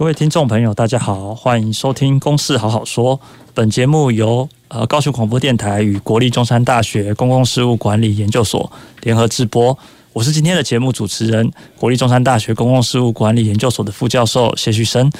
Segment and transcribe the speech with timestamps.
[0.00, 3.18] 各位听众朋友，大家好，欢迎收听《公事好好说》。
[3.52, 9.76] 本节目由呃高雄广播电台与国立中山大学公共事务管理研究所联合制播。
[10.14, 15.12] 我是今天的节目主持人，国立中山大学公共事务管理研究所的副教授谢旭升。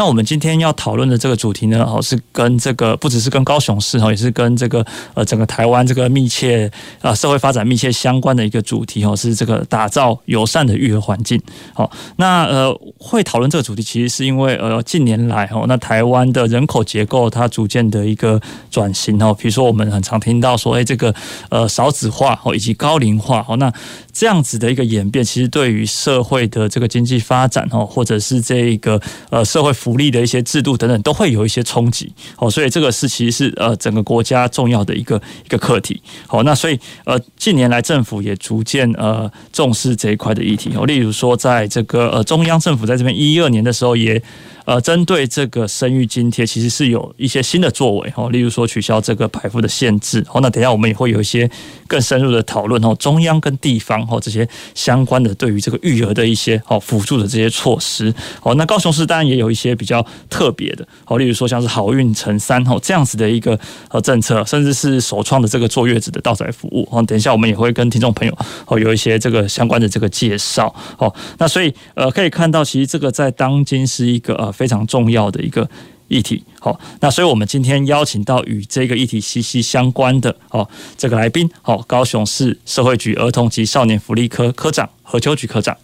[0.00, 4.82] 那我们今天要讨论的这个主题呢，哦，是跟这个不只是跟高雄市哈，也是跟这个
[5.12, 11.38] 呃整个台湾这个密切啊社会发展密切相关的一个主题哦，是这个打造友善的育儿环境。
[11.74, 18.40] 好，那呃会讨论这个主题，其实是因为呃近年来哦，那台湾的人口结构它逐渐的一个
[18.70, 21.14] 转型哦，比如说我们很常听到说，哎，这个
[21.50, 23.70] 呃少子化哦以及高龄化哦，那
[24.14, 28.98] 这样子的一个演变，其实对于社会的这个经济发展哦，或者是这一个
[29.28, 29.70] 呃社会。
[29.90, 44.22] 福利的一些制度等等都会有一些冲击，哦，所以这个是其实是呃整个国家重要的一个一个课题，好，那所以呃近年来政府也逐渐呃重视这一块的议题，哦，例如说在这个呃中央政府在这边一二年的时候也。
[44.70, 50.40] 呃，针对这个生育津贴，其实是有一些新的作为哦，例如说取消这个排富的限制哦。
[50.40, 51.50] 那等一下我们也会有一些
[51.88, 58.54] 更深入的讨论哦，中央跟地方哦这些相关的对于这个育儿的一些哦辅助的这些措施哦。
[58.54, 67.02] 那高雄市当然也有一些比较特别的哦，例如说像是好运乘三哦这样子的一个呃政策，甚至是首创的这个坐月子的到宅服务哦。
[67.02, 68.38] 等一下我们也会跟听众朋友
[68.68, 71.12] 哦有一些这个相关的这个介绍哦。
[71.38, 74.54] 那所以呃可以看到，其实这个在当今是一个呃。
[74.60, 75.66] 非常重要的一个
[76.08, 85.74] 议题，好，那所以我们今天邀请到与这个议题息息相关的哦，这个来宾，好，高雄市社会局儿童及少年福利科科长何秋菊科长。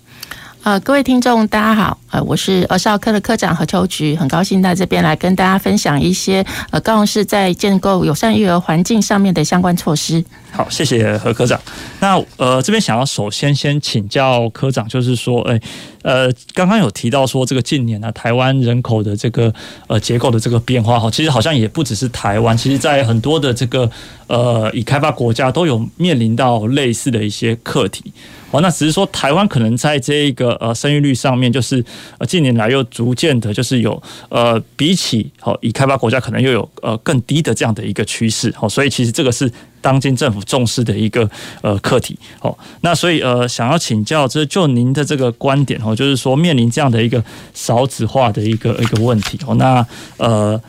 [0.62, 10.24] 呃，各位听众，大家好，呃，我是儿少科的科长何秋菊，很高兴在这边来跟大家分享一些呃高雄市在建构友善育儿环境上面的相关措施。
[10.50, 11.60] 好，谢谢何科长。
[12.00, 15.60] 那呃，这边想要首先先请教科长，就是说，哎，
[16.00, 19.52] 呃，刚刚有提到说，这个近年呢、台湾人口的这个
[19.86, 23.90] 呃结构的这个变化哈，其实好像也不只是台湾，其实在很多的这个
[24.28, 28.10] 呃已开发国家都有面临到类似的一些课题。
[28.52, 31.84] 哦，那只是说台湾可能在这一个呃生育率上面，就是
[32.18, 38.52] 呃近年来又逐渐的，就是有呃比起好已开发国家，可能又有呃更低的这样的一个趋势。
[38.56, 39.50] 好，所以其实这个是
[39.80, 41.28] 当今政府重视的一个
[41.62, 42.18] 呃课题。
[42.38, 47.22] 好，那所以呃想要请教，这就您的这个观点哦，就是说面临这样的一个
[47.54, 50.60] 少子化的一个一个问题哦，那呃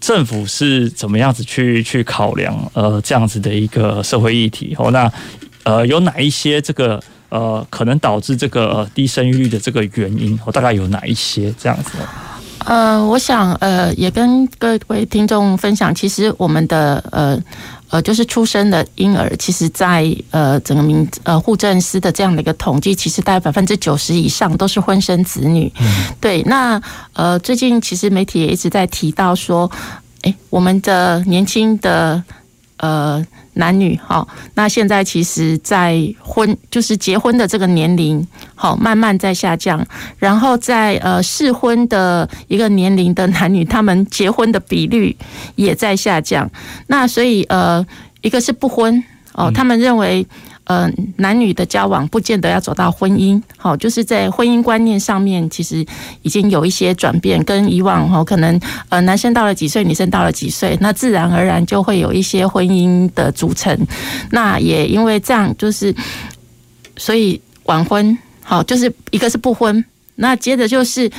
[0.00, 4.74] 政府是怎么样子去去考量呃这样子的一个社会议题？
[4.78, 5.12] 哦，那
[5.64, 7.02] 呃有哪一些这个？
[7.30, 11.92] 呃，可能导致这个呃低生育率的这个原因，我大概有哪一些这样子？
[12.66, 17.42] 呃，我想呃，也跟各位听众分享，其实我们的呃
[17.88, 25.72] 呃，就是出生的婴儿，其实在呃整个民呃户政司的这样的一个统计，其实大概百分之九十以上都是婚生子女。
[25.80, 26.78] 嗯、对，那
[27.14, 29.70] 呃最近其实媒体也一直在提到说，
[30.22, 32.22] 哎，我们的年轻的
[32.76, 33.26] 呃。
[33.54, 39.84] 男女哈，那现在其实，在婚就是结婚的这个年龄，好慢慢在下降，
[40.18, 45.16] 然后在呃适婚的一个年龄的男女，他们结婚的比率
[45.56, 46.50] 也在下降。
[46.86, 47.84] 那所以呃，
[48.22, 49.02] 一个是不婚
[49.34, 50.26] 哦，他们认为。
[50.70, 55.84] 呃，男女的交往不见得要走到婚姻，好，就是在婚姻观念上面，其实
[56.22, 58.56] 已经有一些转变，跟以往哈，可能
[58.88, 63.76] 呃，男生到了几岁，女生到了几岁，那自然而然就会有一些婚姻的组成。
[64.30, 65.92] 那也因为这样，就是
[66.96, 71.10] 所以晚婚，好，就是一个是不婚，那接着就是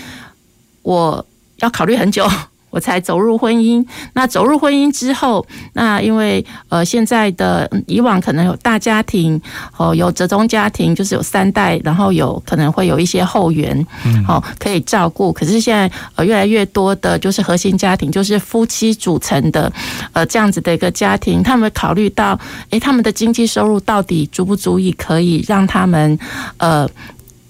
[0.81, 1.25] 我
[1.57, 2.25] 要考虑很久。
[2.71, 3.85] 我才走入婚姻。
[4.13, 9.39] 那走入婚姻之后，那因为呃现在的以往可能有大家庭
[9.77, 13.85] 哦，有折中家庭，就是有三代，然后有可能会有一些后援，
[14.25, 15.31] 好可以照顾。
[15.31, 19.71] 可是现在呃越来越多的就是核心家庭，就是夫妻组成的
[20.13, 22.39] 呃这样子的一个家庭，他们考虑到
[22.69, 26.17] 诶他们的经济收入到底足不足以可以让他们
[26.57, 26.89] 呃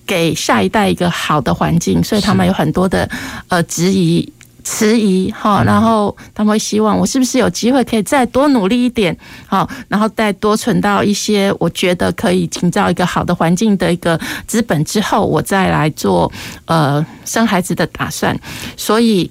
[0.08, 3.08] 给下一代一个好的环境，所以他们有很多的
[3.48, 4.28] 呃质疑。
[4.64, 9.16] 迟疑哈，然后他们会希望我是不是有机会可以再多努力一点，
[9.48, 16.32] 好，然后再多存到一些我觉得可以营造一个好的环境的一个资本之后，我再来做
[16.66, 18.38] 呃生孩子的打算。
[18.78, 19.30] 所以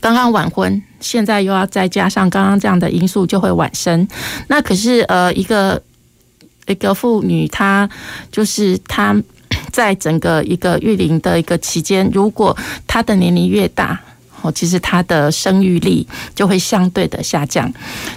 [0.00, 4.06] 刚刚晚婚，现在又要再加上刚刚这样的因素，就会晚生。
[4.48, 5.80] 那可是呃一个
[6.66, 7.88] 一个妇女，她
[8.30, 9.16] 就是她。
[9.72, 13.98] 在整个一个育龄的一个期间，如果他的年龄越大，
[14.42, 17.72] 哦，其实他的生育力就会相对的下降。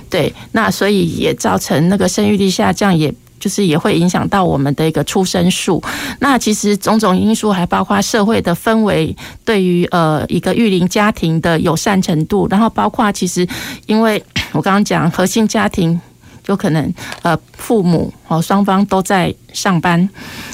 [0.10, 5.82] 对，那所以也造成那个生育力下降，也就是也会影响到我们的一个出生数。
[6.20, 13.48] 那其实种种因素还包括社会的氛围对于呃一个育龄家庭的友善程度，然后包括其实
[13.86, 14.22] 因为
[14.52, 16.00] 我刚刚讲核心家庭。
[16.46, 16.94] 就可能
[17.24, 20.08] 呃，父母哦双方都在上班，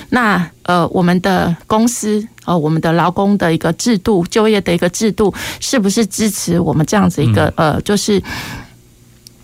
[0.10, 8.24] 那呃，我们的公司哦，我们的劳工的一个制度，就业的一个制度，是不是支持我们这样子一个呃，就是。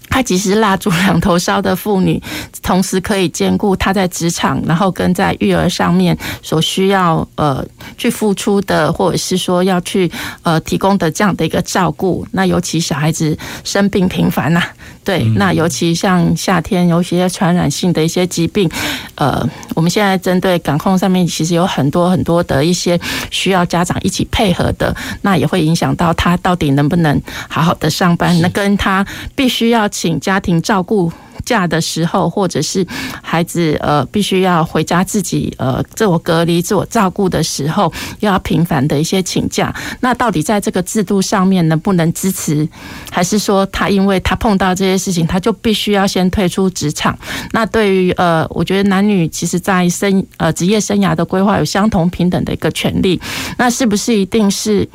[0.09, 2.19] 他其实蜡烛两头烧的妇女，
[2.63, 7.63] 同时可以兼顾她在职场，然后跟在育儿上面所需要呃
[7.97, 10.09] 去付出的，或者是说要去
[10.43, 12.25] 呃提供的这样的一个照顾。
[12.31, 14.63] 那尤其小孩子生病频繁呐，
[15.07, 18.69] 对，那尤其像夏天有些传染性的一些疾病，
[19.15, 19.43] 呃，
[19.73, 22.99] 我们现在针对感控上面其实有很多很多的一些
[23.31, 29.03] 需要家长一起配合的，那也会影响到他到底能不能好好的上班，那跟他
[29.35, 29.87] 必须要。
[29.89, 31.11] 请家庭照顾
[31.47, 32.85] 假的时候，或者是
[33.23, 42.67] 孩子呃必须要回家自己呃自我隔离、自我照顾的时候，又要频繁的一些请假，那到底在这个制度上面能不能支持？
[43.09, 47.17] 还是说他因为他碰到这些事情，他就必须要先退出职场？
[47.53, 53.19] 那对于呃，我觉得男女其实在生呃职业生涯的规划有相同平等的一个权利，
[53.57, 54.87] 那是不是一定是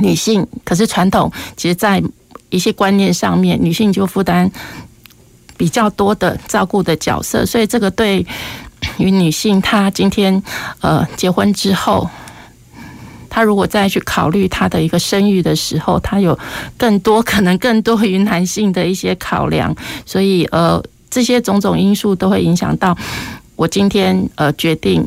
[0.00, 0.46] 女性？
[0.64, 2.02] 可是传统其实，在
[2.48, 4.50] 一些观念上面，女性就负担
[5.60, 8.24] 比较多的照顾的角色，所以这个对
[8.96, 10.42] 于女性，她今天
[10.80, 12.08] 呃结婚之后，
[13.28, 16.38] 她如果再去考虑她的一个生育的时候，她有
[16.78, 19.76] 更多可能更多于男性的一些考量，
[20.06, 22.96] 所以呃这些种种因素都会影响到
[23.54, 25.04] 我今天呃决定。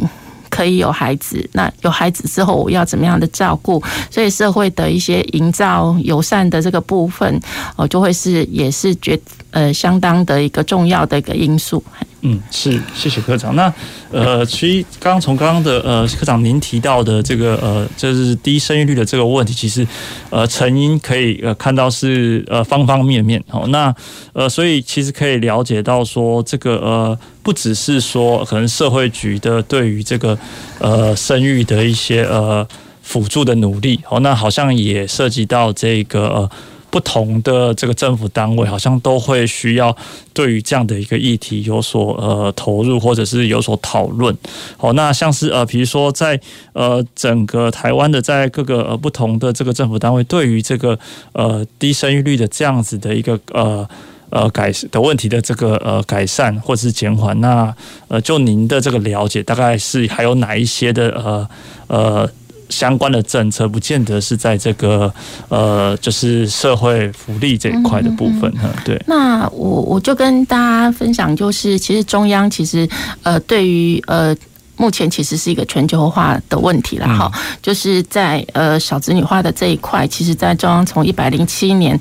[0.54, 3.82] 可以有孩子，那有孩子之后我要怎么样的照顾？
[4.12, 7.42] 所以社会的一些营造友善的这个部分，
[7.76, 9.20] 哦，就会是也是觉
[9.54, 11.82] 呃相当的一个重要的一个因素。
[12.26, 13.54] 嗯，是，谢谢科长。
[13.54, 13.74] 那
[14.10, 19.86] 呃，其实刚刚从刚刚的呃科长您提到的这个呃，就是低生育率的这个问题，其实
[20.30, 23.68] 呃成因可以呃看到是呃方方面面哦。
[23.68, 23.94] 那
[24.32, 30.38] 呃，所以其实可以了解到说，这个呃不只是说可能社会局的对于这个
[30.80, 32.66] 呃生育的一些呃
[33.02, 36.50] 辅助的努力哦，那好像也涉及到这个呃。
[36.94, 39.98] 不同的这个政府单位好像都会需要
[40.32, 44.38] 对于这样的一个议题有所呃投入，或者是有所讨论。
[44.78, 46.40] 好，那像是呃，比如说在
[46.74, 51.00] 呃整个台湾的在各个呃不同的这个政府单位，对于这个
[51.32, 53.90] 呃低生育率的这样子的一个呃
[54.30, 57.76] 呃改的问题的这个呃改善或者是减缓，那
[58.08, 61.50] 呃就您的这个了解，大概是还有哪一些的呃
[61.88, 62.30] 呃？
[62.74, 65.14] 相关的政策不见得是在这个
[65.50, 68.68] 呃，就是社会福利这一块的部分哈。
[68.84, 72.90] 对，那我我就跟大家分享，就是其实中央其实
[73.22, 74.36] 呃，对于呃，
[74.76, 77.32] 目前其实是一个全球化的问题了哈。
[77.62, 82.00] 就是在呃少子女化的这一块，其实，在中央从一百零七年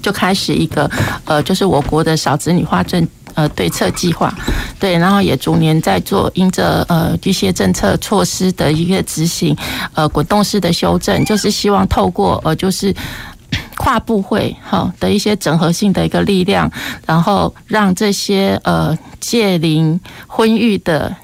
[0.00, 0.88] 就开始一个
[1.24, 3.06] 呃，就是我国的少子女化政。
[3.38, 4.34] 呃，对策计划，
[4.80, 9.56] 对，然后也逐年在做，因着呃一些政策措施的一个执行，
[9.94, 12.92] 呃，滚动式的修正，就是希望透过呃，就是
[13.76, 16.68] 跨部会哈的一些整合性的一个力量，
[17.06, 21.14] 然后让这些呃戒龄婚育的。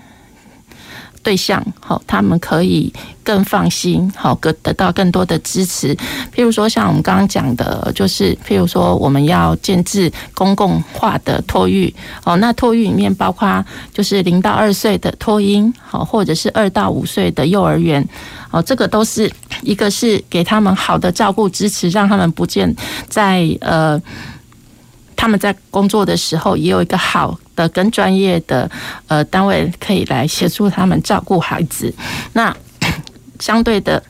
[1.25, 2.93] 对象好，他们可以
[3.25, 5.97] 更放心好，得得到更多的支持。
[6.33, 11.93] 譬如说，像我们刚刚讲的，就是譬如说，我们要建置公共化的托育
[12.25, 18.07] 哦，那托育里面包括就是零到二岁的托婴好，或者是二到五岁的幼儿园
[18.51, 19.29] 哦，这个都是
[19.63, 22.73] 一个是给他们好的照顾支持，让他们不见
[23.09, 24.01] 在呃。
[25.17, 28.71] 他们在工作的时候，也有一个好的、跟专业的
[29.07, 31.93] 呃单位可以来协助他们照顾孩子。
[32.33, 32.55] 那
[33.41, 34.03] 相对的，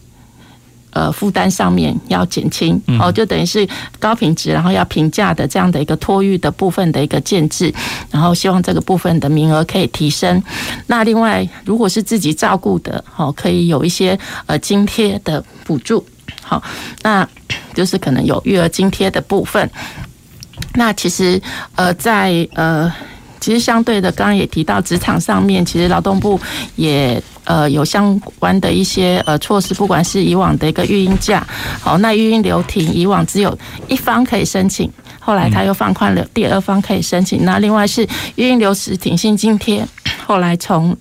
[0.91, 3.67] 呃，负担上面要减轻哦，就等于是
[3.99, 7.73] 高品质，然后要平价的这样的一个托育的部分的一个建制，
[8.11, 10.41] 然后希望这个部分的名额可以提升。
[10.87, 16.05] 那另外，如果是自己照顾的，哦，可以有一些呃津贴的补助。
[16.43, 16.63] 好，
[17.03, 17.27] 那
[17.73, 19.69] 就是可能有育儿津贴的部分。
[20.75, 21.41] 那其实
[21.75, 22.93] 呃，在呃，
[23.45, 26.41] 其实相对的，刚刚也提到职场上面，其实劳动部
[26.77, 31.47] 也呃有相关的一些呃措施，不管是以往的一个育婴假，
[31.79, 37.45] 好，那育婴留停，以往只有一方可以申请，后来他又放宽了，第二方可以申请。
[37.45, 39.87] 那另外是育婴留职停薪津贴，
[40.27, 40.97] 后来从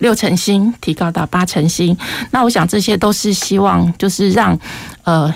[0.00, 1.96] 六成薪提高到八成薪。
[2.30, 4.58] 那我想这些都是希望，就是让
[5.04, 5.32] 呃。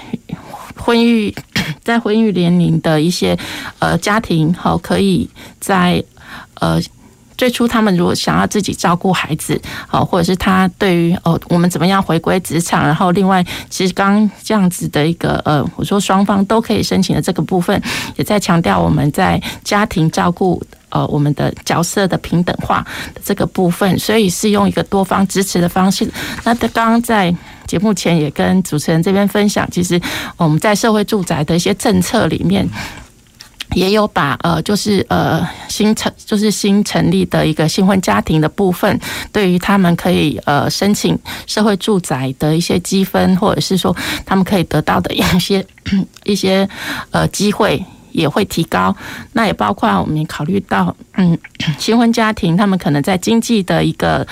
[0.77, 1.33] 婚育
[1.85, 3.39] 在婚育年龄的一些
[3.79, 5.27] 呃家庭，好，可以
[5.61, 6.03] 在
[6.61, 6.81] 呃
[7.37, 17.83] 最初他们如果想要自己照顾孩子，好，或者是他对于哦我们怎么样回归职场，然后另外其实刚这样子的一个呃我说双方都可以申请的这个部分，
[18.17, 22.87] 也在强调我们在家庭照顾呃我们的角色的平等化
[23.25, 26.09] 这个部分，所以是用一个多方支持的方式。
[26.45, 27.35] 那刚刚在。
[27.67, 29.99] 节目前也跟主持人这边分享，其实
[30.37, 32.69] 我们在社会住宅的一些政策里面，
[33.75, 38.99] 也有把呃，就是呃新成就是新成立的一个新婚家庭的部分，
[39.33, 45.65] 对于他们可以呃申请社会住宅的一些积分，或者是说他们可以得到的一些
[46.25, 46.69] 一些
[47.11, 48.95] 呃机会也会提高。
[49.33, 51.37] 那也包括我们也考虑到，嗯，
[51.79, 54.27] 新婚家庭他们可能在经济的一个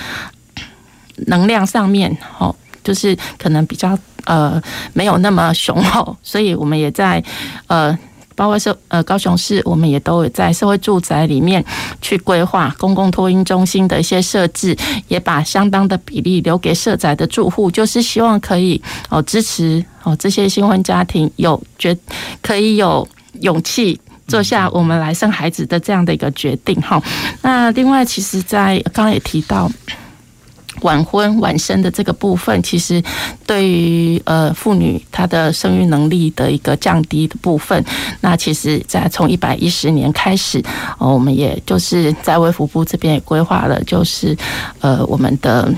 [1.27, 2.55] 能量上面，哦。
[2.85, 4.61] 就是可能比较呃
[4.93, 7.23] 没有那么雄厚，所以我们也在
[7.69, 7.97] 呃
[8.35, 11.65] 包括是呃高雄市，我们也都有在社会住宅里面
[12.01, 14.77] 去规划公共托婴中心的一些设置，
[15.09, 21.97] 也把相当的比例留给社宅的住户，就是希望可以哦支持哦这些新婚家庭有决
[22.41, 23.07] 可以有
[23.41, 27.03] 勇气做下我们来生孩子的这样的一个决定哈。
[27.43, 29.71] 那另外，其实在刚刚也提到。
[30.83, 33.03] 晚婚晚生的这个部分，其实
[33.47, 37.85] 对于呃妇女她的生育能力的一个降低的部分，
[38.21, 40.63] 那其实在从一百一十年开始，
[40.99, 44.37] 哦我们也就是在卫福部这边也规划了，就是
[44.81, 45.73] 呃我们的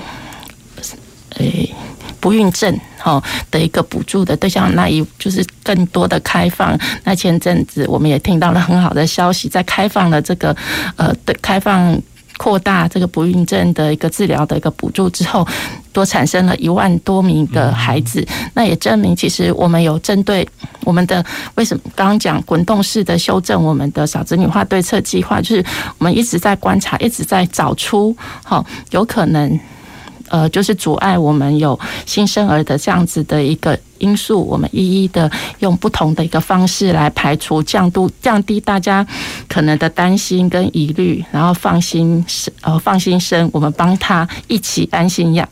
[1.37, 1.73] 诶
[2.19, 3.21] 不孕症哈
[3.51, 6.77] 的一个补助的对象，那一就是更多的开放。
[7.03, 10.55] 那前阵子我们也听到了很好的消息，在开放了这个
[10.95, 12.01] 呃对开放。
[12.37, 15.47] 扩大这个不孕症的一个治疗的一个补助之后，
[15.93, 20.47] 多产生了一万多名的孩子，那也证明其实我们有针对
[20.83, 21.23] 我们的
[21.55, 25.65] 为什么刚刚讲滚动式的修正我们的少子女化对策计划，就是
[25.97, 29.59] 我们一直在观察，一直在找出好有可能。
[30.29, 35.29] 呃，就是阻碍我们有新生儿的这样子的一个因素，我们一一的
[35.59, 39.05] 用不同的一个方式来排除、降度、降低大家
[39.47, 45.47] 可能的担心跟疑虑，然后放心生，呃，放心生，我们帮他一起安心养。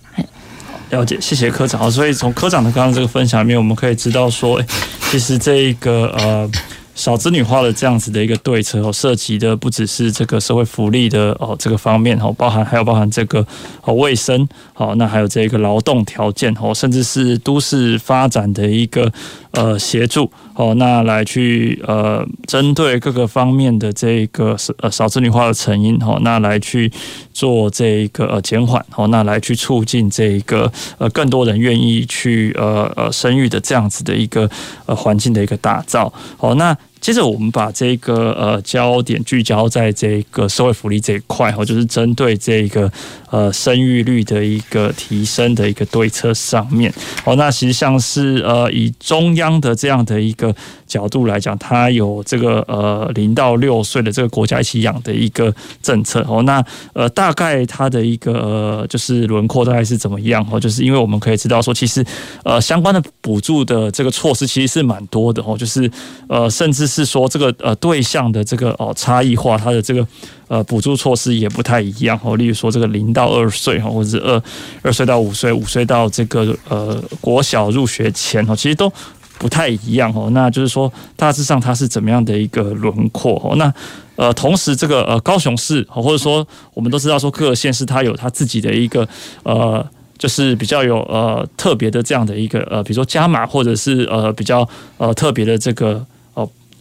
[0.89, 1.89] 了解，谢谢科长。
[1.89, 4.61] 所以从科长的刚刚这个分享里面，我们可以知道说，
[5.09, 6.49] 其实这一个呃。
[6.95, 13.45] 少子女化的这样子的一个对策哦，涉及的不只是这个社会福利的哦这个方面哦，包含还有包含这个
[13.81, 19.11] 哦卫生哦，那还有这个劳动条件哦，甚至是都市发展的一个
[19.53, 26.91] 呃协助哦，那来去呃针对各个方面的这个呃少子女化的成因哦，那来去
[27.31, 34.49] 做这个呃减缓哦，那来去促进这一个呃更多人愿意去呃呃生育的这样子的一个
[34.85, 36.77] 呃环境的一个打造哦，那。
[37.03, 42.89] 接着，我们把这个呃焦点聚焦在这个社会福利这一块哈，就是针对这个
[43.29, 46.89] 呃生育率的一个提升的一个对策上面。
[47.25, 50.55] 哦，那其实像是呃以中央的这样的一个
[50.93, 56.43] 角度来讲，它有这个呃零到六岁的这个国家一起养的一个政策哦。
[56.43, 60.59] 那呃大概它的一个就是轮廓大概是怎么样哦？
[60.59, 62.05] 就是因为我们可以知道说，其实
[62.43, 65.89] 呃相关的补助的这个措施其实是蛮多的哦，就是
[66.29, 66.83] 呃甚至。
[66.93, 70.05] 是说这个呃对象的这个哦差异化，它的这个
[70.47, 72.35] 呃补助措施也不太一样哦。
[72.35, 74.43] 例如说这个零到二岁哈，或者是二
[74.83, 78.91] 二岁到五岁，五岁到这个呃国小入学前哦，其实都
[79.37, 80.29] 不太一样哦。
[80.31, 83.55] 那就是说大致上它是怎么样的一个轮廓哦？
[83.55, 83.73] 那
[84.15, 89.07] 呃同时这个呃高雄市或者说我们都知道说各个县市它有它自己的一个
[89.43, 89.85] 呃
[90.17, 96.05] 就是比较有呃特别的这样的一个呃比如说加码或者是呃比较呃特别的这个。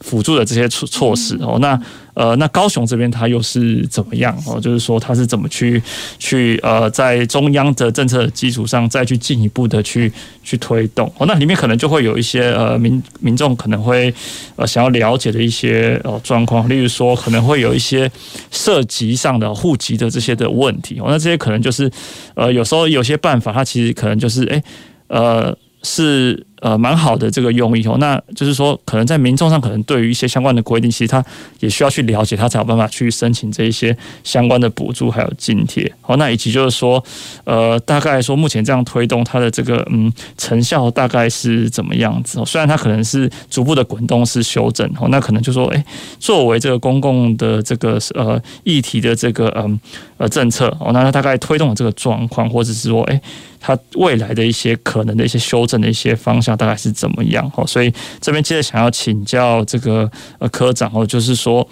[0.03, 1.81] 辅助的这些措措施哦，那
[2.15, 4.61] 呃，那高雄这边它又是怎么样哦？
[4.61, 5.83] 就是说它是怎么去
[6.19, 11.25] 去呃，在中央的政策基础上再去进一步的去去推动哦？
[11.27, 14.13] 那里面可能就会有一些呃民民众可能会
[14.57, 18.11] 呃想要了解的一些呃状况，例如说可能会有一些
[18.51, 21.07] 涉及上的户籍的这些的问题哦。
[21.09, 21.91] 那这些可能就是
[22.35, 24.63] 呃有时候有些办法，它其实可能就是诶
[25.09, 26.47] 呃是。
[26.63, 27.97] 呃蛮好的这个用意哦。
[27.99, 31.23] 那就是说，可能在民众上，可能对于一些相关的规定，其实他
[31.61, 35.93] 也需要去了解，他才有办法去申请这一些相关的补助还有津贴。
[36.01, 37.03] 好，那以及就是说，
[37.45, 42.43] 呃，大概说目前这样推动它的这个嗯成效大概是怎么样子？
[42.47, 45.85] 虽然它可能是逐步的滚动式修正哦，那可能就说，哎，
[46.21, 49.81] 作为这个公共的这个呃议题的这个嗯
[50.17, 53.21] 呃政策哦，那它大概推动的这个状况，或者是说，哎，
[53.61, 57.51] 它未来的一些可能的一些修正的一些方向大概是怎么样？
[57.57, 61.69] 哦，所以这边接着想要请教这个呃科长哦，就是说，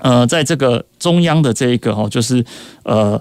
[0.00, 2.44] 呃，在这个中央的这一个哦，就是
[2.84, 3.20] 呃。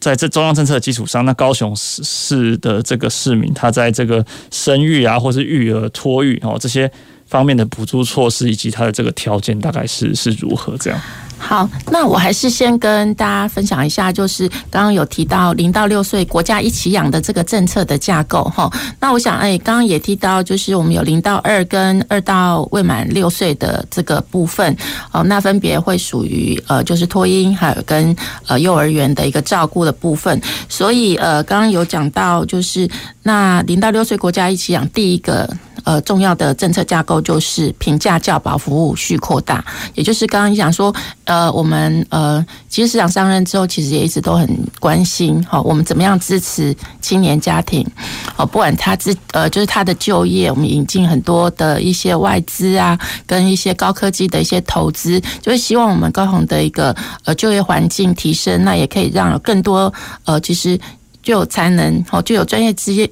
[0.00, 6.90] 在这中央政策的基础上，那高雄市的这个市民，他在这个生育啊，或是育儿、托育哦这些
[7.26, 10.98] 方面的补助措施，以及他的这个条件，大概是是如何这样？
[11.40, 18.70] 好，那我还是先跟大家分享一下，就是刚刚有提到零到六岁国家一起养的这个政策的架构哈。
[19.00, 24.76] 那我想，哎，刚刚也提到，就是我们有零到二跟二到未满六岁的这个部分，
[25.10, 28.14] 哦，那分别会属于呃，就是托婴还有跟
[28.46, 30.40] 呃幼儿园的一个照顾的部分。
[30.68, 32.88] 所以呃，刚刚有讲到，就是
[33.22, 35.50] 那零到六岁国家一起养第一个。
[35.84, 40.94] 呃，重要的政策架构就是平价教保服务需扩大，也就是刚刚讲说，
[41.30, 44.48] 呃，我们呃，其实市长上任之后，其实也一直都很
[44.80, 47.86] 关心，好，我们怎么样支持青年家庭，
[48.34, 56.92] 好，不管他自呃，就是他的就业，我们引进很多的一些外资啊，跟一些高科技的一些投资，就是希望我们高雄的一个
[57.24, 59.92] 呃就业环境提升，那也可以让更多
[60.24, 60.76] 呃，其实
[61.22, 63.08] 就有才能，好，就有专业职业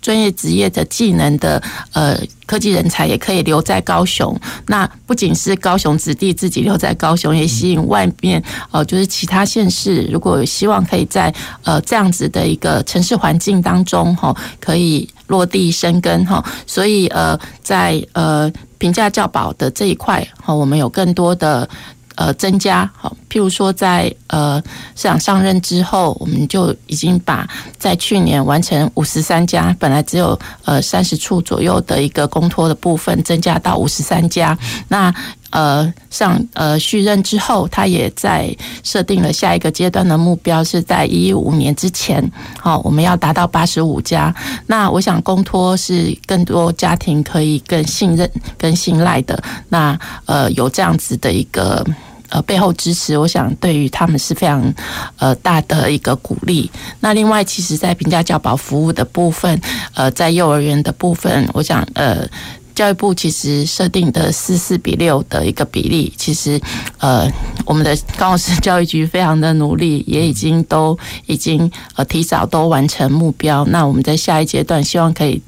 [0.00, 4.38] 专业职业的技能的呃科技人才也可以留在高雄。
[4.66, 11.32] 那不仅是高雄子弟自己留在高雄，也吸引外面呃就是其他县市，如果有希望可以在
[11.64, 16.44] 呃这样子的一个城市环境当中哈，可以落地生根哈。
[16.66, 21.68] 所以呃在呃平价教保的这一块哈，我们有更多的。
[22.16, 24.62] 呃，增加好，譬如说在呃
[24.94, 27.48] 市长上任之后，我们就已经把
[27.78, 34.58] 在去年完成五十三家，本来只有呃三十处左右的一个公托的部分，增加到五十三家。
[34.88, 35.14] 那
[35.48, 42.22] 呃上呃续任之后，他也在设定了下一个阶段的目标，是在一五年之前，
[42.58, 44.34] 好，我们要达到八十五家。
[44.66, 49.42] 那我想公托是更多家庭可以更信任、更信赖的。
[49.70, 51.82] 那呃有这样子的一个。
[52.30, 54.72] 呃，背后支持，我想对于他们是非常
[55.18, 56.70] 呃大的一个鼓励。
[57.00, 59.60] 那另外，其实，在平价教保服务的部分，
[59.94, 62.26] 呃，在幼儿园的部分，我想呃，
[62.74, 66.60] 教育部其实设定的四四比六的一个比例，其实
[66.98, 67.30] 呃，
[67.66, 73.64] 我们的高雄市教育局非常的努力，也已经都已经呃提早都完成目标。
[73.66, 75.42] 那我们在下一阶段，希望可以。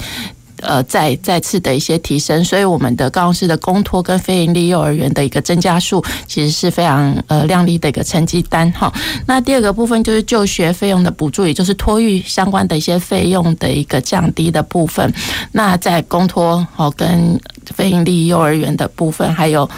[0.62, 8.92] 呃，再再次的一些提升，所以我们的高雄市的公托跟非营利幼儿园的一个增加数，其实是非常呃亮丽的一个成绩单哈。
[9.26, 15.12] 那第二个部分就是就学费用的补助，也就是托育相关的一些费用的一个降低的部分。
[15.50, 19.68] 那在公托哦跟非营利幼儿园的部分，还有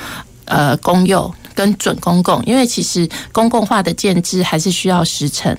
[0.44, 5.56] 呃公幼跟准公共，因为其实公共化的建制还是需要时程。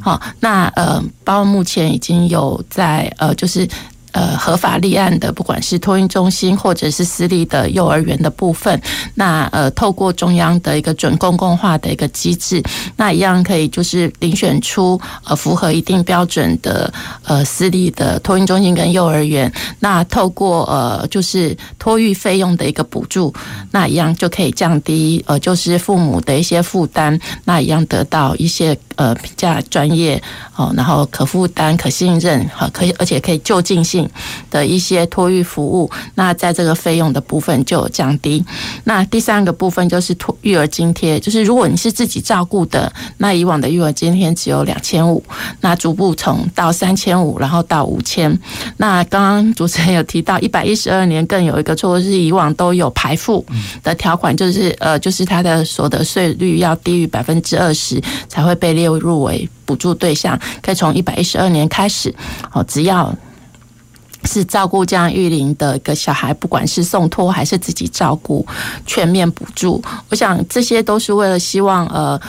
[0.00, 3.68] 好，那呃，包括目前已经有在呃就是。
[4.12, 8.80] 呃，合法立案的，不管是托运中心或者是私立的幼儿园的部分，
[9.14, 12.62] 那呃，透过中央的一个准公共化的一个机制，
[12.96, 16.92] 那一样可以就是遴选出呃符合一定标准的
[17.24, 23.32] 呃私立的托运中心跟幼儿园，那透过呃就是托育费用的一个补助，
[23.72, 30.20] 那一样就可以降低呃就是父母的一些负担，那一样得到一些呃比较专业
[30.56, 33.97] 哦，然后可负担、可信任和可以而且可以就近性。
[34.50, 38.44] 的一些托育服务，那在这个费用的部分就有降低。
[38.84, 45.22] 那第三个部分就是托育儿津贴，就是如果你是自己照顾的，那以往的育儿津贴只有两千五，
[45.60, 48.38] 那逐步从到三千五，然后到五千。
[48.76, 53.44] 那刚刚主持人有提到，一百一十二年更有一个错误是以往都有排付
[53.82, 60.38] 的条款，就是呃，就是他的所得税率要低于百分之二十才会被列入为补助对象。
[60.60, 62.14] 可以从一百一十二年开始，
[62.52, 63.14] 哦，只要。
[64.24, 68.46] 是照顾这样育龄的一个小孩，不管是送托还是自己照顾，
[68.86, 69.82] 全面补助。
[70.08, 72.20] 我想这些都是为了希望，呃，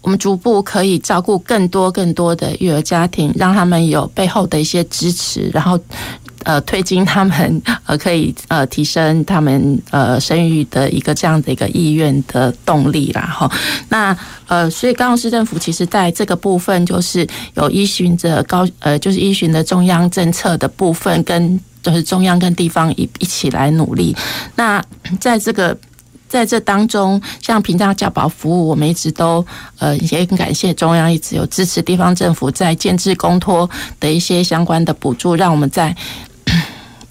[0.00, 5.78] 我们逐步可以照顾更多更多的育儿家庭，让他们有背后的一些支持，然后。
[6.44, 13.50] 呃，推进他们 呃，可以呃提升他们呃生育的一个这样的一个意愿的动力啦哈。
[13.88, 21.60] 那呃，所以高雄市政府其实在这个部分，就是有依循着高呃，就是依循着中央政策的部分跟。
[21.82, 24.14] 就是中央跟地方一一起来努力。
[24.54, 24.84] 那
[25.18, 25.74] 在这个
[26.28, 29.42] 在这当中，像平价教保服务，我们一直都
[29.78, 35.96] 呃也很感谢中央一直有支持地方政府在建置公托的一些相关的补助，让我们在。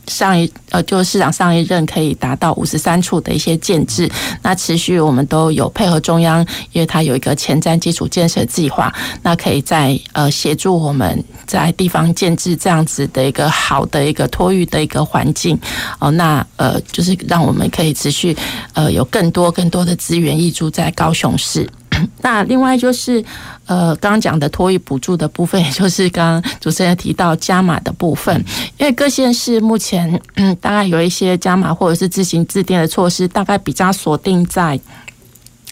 [0.10, 15.58] 上一呃，就市长上一任可以达到五十三处的一些建制，那持续我们都有配合中央，因为它有一个前瞻基础建设计划，那可以在呃协助我们在地方建制这样子的一个好的一个托育的一个环境
[16.00, 18.36] 哦，那呃就是让我们可以持续
[18.74, 21.70] 呃有更多更多的资源溢出在高雄市。
[22.22, 23.24] 那另外就是，
[23.66, 28.36] 呃，刚刚讲的托育补助的部分， 也就是刚刚主持人提到加码的部分，
[28.78, 34.80] 因为各县市目前嗯， 大概有一些加码或者是自行制定的措施，大概比较锁定在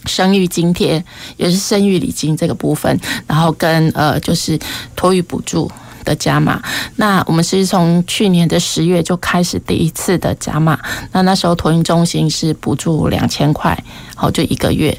[0.06, 1.02] 生育津贴，
[1.36, 4.58] 也是生育礼金这个部分，然后跟呃就是
[4.94, 5.70] 托育补助
[6.08, 6.62] 的加码。
[6.96, 10.78] 那我们是从去年的十月就开始第一次的加码，
[11.12, 13.76] 那那时候托婴中心是补助两千块，
[14.16, 14.96] 好就一个月。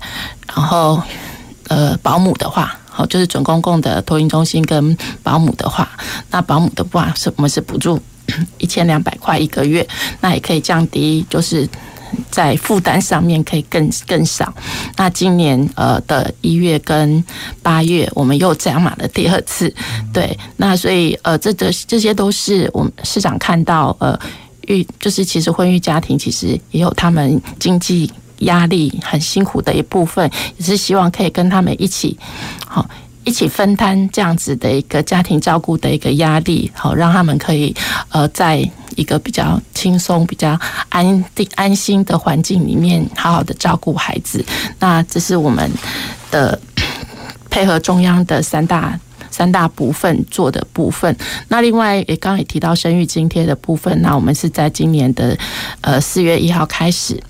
[0.56, 1.02] 然后，
[1.68, 5.90] 呃，保姆的话，好，就是准公共的托婴中心跟保姆的话，
[6.30, 8.00] 那保姆的话是我们是补助
[8.60, 9.88] 一千两百块一个月，
[10.22, 11.68] 那也可以降低，就是
[12.30, 14.54] 在负担上面可以更更少。
[14.98, 17.24] 那今年呃的一月跟
[17.62, 19.74] 八月，我们又加码了第二次，
[20.14, 24.20] 对，那所以呃，这这这些都是我们市长看到呃，
[24.68, 28.12] 育就是其实婚育家庭其实也有他们经济。
[28.44, 32.18] 压力很辛苦的一部分，也是希望可以跟他们一起，
[32.66, 32.90] 好
[33.30, 37.76] 一起分担这样子的一个家庭照顾的一个压力，好让他们可以
[38.10, 44.44] 呃在一个比较轻松、比较安定、安心的环境里面，好好的照顾孩子。
[44.80, 45.70] 那这是我们
[46.32, 46.60] 的
[47.52, 51.16] 配合中央的三大三大部分做的部分。
[51.50, 55.38] 那另外也刚也提到生育津贴的部分，那我们是在今年的
[55.82, 57.22] 呃四月一号开始。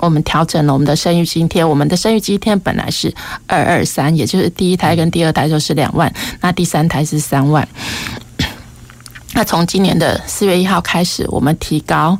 [0.00, 3.14] 我们调整了我们的生育津贴，我们的生育津贴本来是
[3.46, 7.66] 二二三，也就是第一胎跟第二胎就是两万，那第三胎是三万。
[9.32, 12.18] 那从今年的四月一号开始，我们提高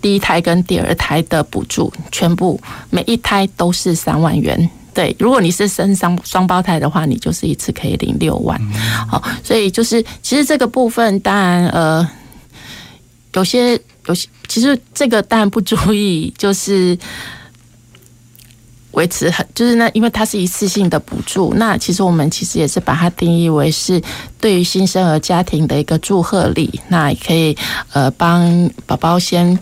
[0.00, 4.70] 第一胎跟第二胎的补助，全部每一胎都是三万元。
[4.92, 8.60] 对，如果你是生双双胞胎的话，你就是一次可以领六万。
[9.08, 12.08] 好，所以就是其实这个部分，当然呃，
[13.32, 13.80] 有些。
[14.06, 16.98] 有些其实这个当然不足以，就是
[18.92, 24.00] 维持很，就是那因为它是一次性的补助，那其实我们其实也是把它定义为是
[24.40, 27.56] 对于新生儿家庭的一个祝贺礼，那也可以
[27.92, 29.58] 呃帮宝宝先。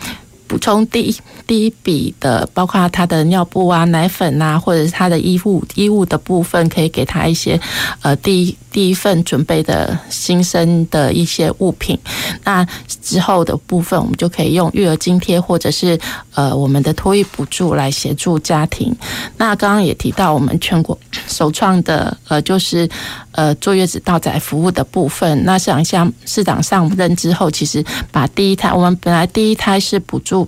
[0.53, 7.59] 补充第一第一笔的，包括他的尿布啊、奶粉啊，或者是他的衣物衣物的部分，可以给他一些
[8.03, 11.99] 呃第一第一份准备的新生的一些物品。
[12.45, 12.67] 那
[13.01, 15.99] 之后的部分，我们就可以用育儿津贴或者是
[16.35, 18.95] 呃我们的托育补助来协助家庭。
[19.39, 22.87] 那刚刚也提到，我们全国首创的呃就是。
[23.35, 30.42] 呃，坐月子到宅服务的部分，那想一下，市长上任之后，其实把第一胎，我们本来第一胎是补助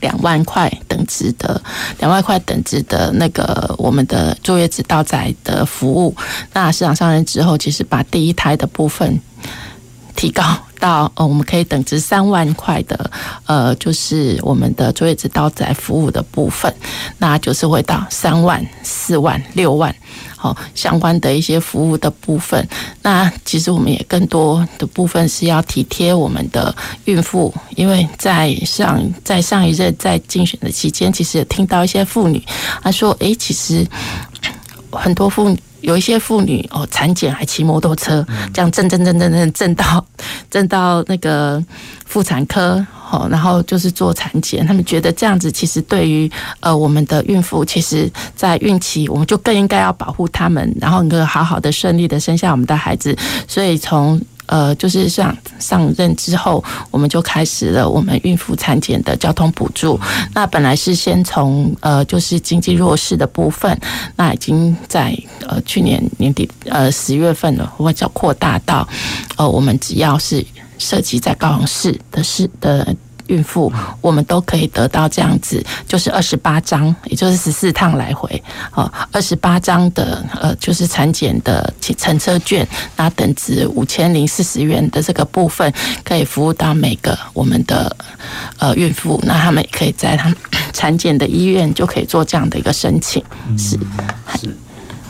[0.00, 1.62] 两万块等值的，
[1.98, 6.14] 两万块等值的那个我们的坐月子到宅的服务，
[6.52, 9.18] 那市场上任之后，其实把第一胎的部分
[10.16, 10.42] 提高
[10.80, 13.10] 到呃，我们可以等值三万块的，
[13.44, 16.74] 呃，就是我们的坐月子到宅服务的部分，
[17.18, 19.94] 那就是会到三万、四万、六万。
[20.38, 22.66] 好，相关的一些服务的部分，
[23.02, 26.74] 那其实我们也更多的部分是要体贴我们的
[27.06, 32.42] 孕妇，因为在上在上一任在竞选的期间，其实也听到一些妇女
[32.82, 33.84] 她说：“诶、其实
[34.90, 40.04] 很多妇女有一些妇女哦，产检还骑摩托车，这样震震震震震震到
[40.50, 41.62] 震到那个
[42.04, 53.16] 妇产科。”好，然后就是做产检，他们觉得这样子其实对于呃我们的孕妇，其实在孕期我们就更应该要保护他们，然后能够好好的顺利的生下我们的孩子。
[53.46, 59.98] 所以从呃就是上上任之后，我们就开始了我们孕妇产检的交通补助。
[60.34, 63.78] 那本来是先从呃就是经济弱势的部分，
[64.16, 68.88] 那已经在呃去年年底呃十月份了，或者扩大到
[69.36, 70.44] 呃我们只要是。
[70.78, 72.94] 涉及在高雄市的市的
[73.28, 85.72] 孕妇，我们都可以得到这样子，就是二十八张，也就是十四趟来回，哦，二十八张的呃，就是产检的乘车券，那等值五千零四十元的这个部分，
[86.04, 87.94] 可以服务到每个我们的
[88.58, 90.36] 呃孕妇，那他们也可以在他们
[90.72, 93.22] 产检的医院就可以做这样的一个申请，
[93.58, 93.78] 是
[94.38, 94.56] 是。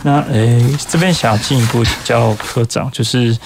[0.03, 3.37] 那诶、欸，这边想进一步请教科长，就是。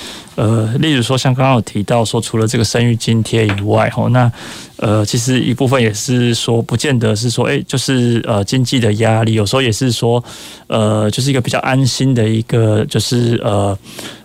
[0.41, 4.33] 呃，例如说像刚刚有提到说，除了这个生育津贴以外，吼，那
[4.79, 10.25] 呃，其实一部分也是说，不见得是说，哎，就是呃经济的压力，有时候也是说，
[10.69, 13.77] 呃，就是一个比较安心的一个，就是呃。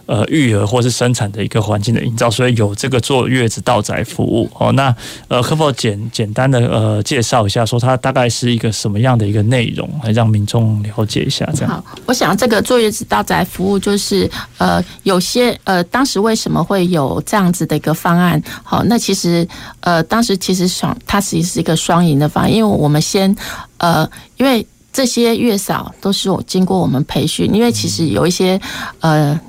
[0.08, 4.72] 呃，育儿或是生产的一个环境的营造，所以有这个坐月子到宅服务哦。
[4.74, 4.96] 那
[5.30, 11.44] 呃，可否简简单的呃介绍一下，说它大概是一个什么样的一个内容，来让民众了解一下？
[11.56, 11.72] 这样。
[11.72, 18.40] 好，我想这个坐月子到宅服务就是呃，有些呃，当当时为什么会有这样子的一个方案？
[18.62, 19.48] 好，那其实
[19.80, 23.36] 呃，当时其实双它其实是一个双赢的方案，因为我们先
[23.78, 24.64] 呃，因为
[24.94, 28.62] 这些月嫂都是我经过我们培训，因为其实有一些
[29.00, 29.40] 呃。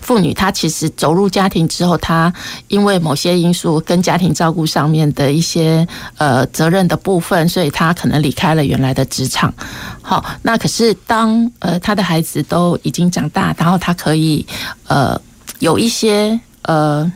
[0.00, 2.32] 妇女她其实走入家庭之后，她
[2.68, 9.52] 因为某些因素跟家庭照顾上面的一些呃责任的部分，所以她可能离开了原来的职场。
[10.00, 14.46] 好，那可是当呃她的孩子都已经长大，然后她可以
[14.86, 15.20] 呃
[15.58, 17.10] 有一些呃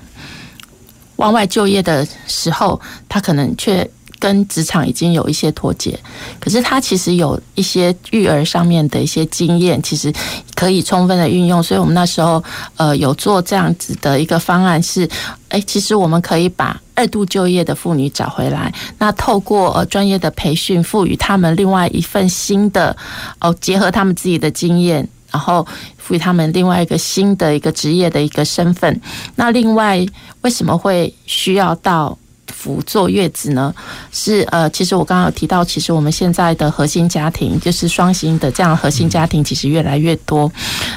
[1.16, 3.88] 往外就业的时候，他可能却。
[4.22, 5.98] 跟职场已经有一些脱节，
[6.38, 10.12] 可是他其实有一些育儿上面的一些经验，其实
[10.54, 11.60] 可以充分的运用。
[11.60, 12.40] 所以我们那时候
[12.76, 15.08] 呃有做这样子的一个方案是，
[15.48, 22.96] 哎，其实我们可以把二度就业的妇女找回来，那透过呃专业的培训，赋予他们另外一份新的
[23.40, 25.66] 哦，结合他们自己的经验，然后
[25.96, 29.00] 赋予他们另外一个新的一个职业的一个身份。
[29.36, 30.04] 那另外
[30.42, 32.16] 为什么会需要到？
[32.48, 33.74] 辅坐月子呢，
[34.12, 40.52] 是呃，其实我刚刚有提到，其实我们现在的核心家庭就是双薪的这样核心家庭，其实越来越多。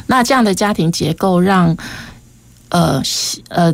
[0.06, 1.76] 那这样的家庭结构让
[2.70, 3.02] 呃
[3.48, 3.74] 呃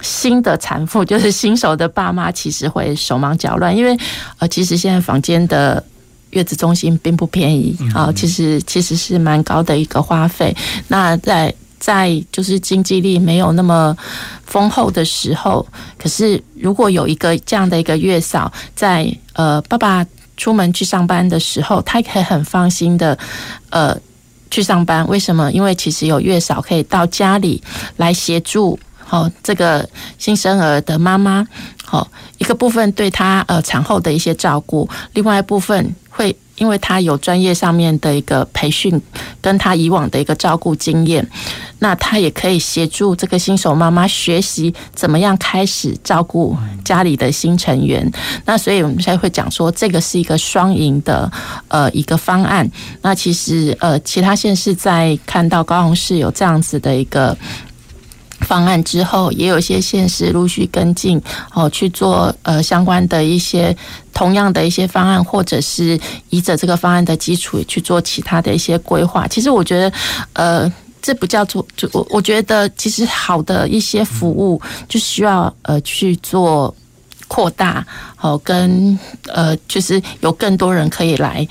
[0.00, 3.98] 新的产妇，就是新手的爸妈，其实会手忙脚乱，因为
[4.38, 5.82] 呃，其实现在房间的
[6.30, 10.54] 月子中心并不便宜啊，其实其实是蛮高的一个花费。
[10.88, 13.96] 那在在就是经济力没有那么
[14.44, 20.04] 丰厚的时候，可是如果有一个这样的一个月嫂，在呃爸爸
[20.36, 23.16] 出门去上班的时候，他可以很放心的
[23.70, 23.96] 呃
[24.50, 25.06] 去上班。
[25.08, 25.50] 为什么？
[25.52, 27.62] 因为其实有月嫂可以到家里
[27.96, 29.88] 来协助，好这个
[30.18, 31.46] 新生儿的妈妈，
[31.84, 36.36] 好一个部分对她呃产后的一些照顾，另外一部分会。
[36.58, 39.00] 因为他有专业上面的一个培训，
[39.40, 41.24] 跟他以往的一个照顾经验，
[41.78, 48.10] 那他也可以协助这个新手妈妈学习怎么样开始照顾家里的新成员。
[48.44, 51.30] 那所以我们现在会讲说，这个是一个双赢的
[51.68, 52.68] 呃一个方案。
[53.02, 57.38] 那其实呃，其他县市在看到高雄市有这样子的一个。
[58.48, 61.20] 方案之后，也有一些县市陆续跟进，
[61.52, 63.76] 哦，去做呃相关的一些
[64.14, 69.28] 同样的一些方案，或者是依着这个方案的基础去做其他的一些规划。
[69.28, 69.92] 其实我觉得，
[70.32, 74.58] 呃，这不叫做就我我觉得，其实好的一些服务
[74.88, 76.74] 就需要呃去做
[77.28, 77.86] 扩大，
[78.22, 81.46] 哦，跟呃就是有更多人可以来。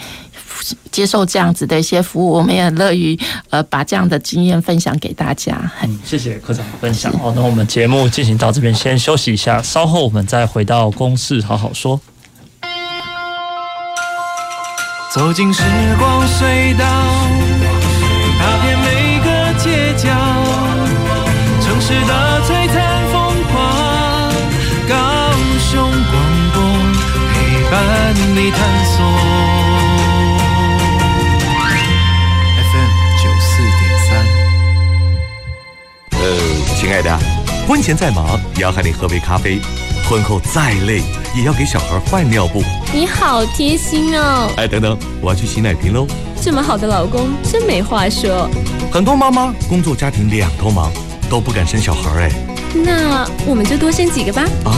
[0.92, 3.18] 接受这样子的一些服务，我们也很乐于
[3.50, 5.72] 呃把这样的经验分享给大家。
[5.84, 7.12] 嗯，谢谢科长的分享。
[7.20, 12.00] 好，那我们节目进行到这边，先休息一下，稍后我们再回到公事好好说。
[15.14, 15.64] 走进时
[15.98, 16.86] 光隧道，
[18.38, 20.10] 踏遍每个街角，
[21.64, 24.32] 城市的璀璨风光，
[24.88, 24.96] 高
[25.72, 26.16] 雄广
[26.54, 26.62] 播
[27.34, 27.36] 陪
[27.72, 29.27] 伴你探索。
[36.76, 37.18] 亲爱的，
[37.68, 39.60] 婚前再忙也要喊你喝杯咖啡，
[40.10, 41.02] 婚后再累
[41.36, 42.64] 也要给小孩换尿布。
[42.94, 44.50] 你好贴心哦！
[44.58, 46.08] 哎，等等，我要去洗奶瓶喽。
[46.42, 48.50] 这么好的老公真没话说。
[48.92, 50.92] 很多妈妈工作家庭两头忙，
[51.30, 52.32] 都不敢生小孩哎。
[52.74, 54.44] 那我们就多生几个吧。
[54.66, 54.78] 啊，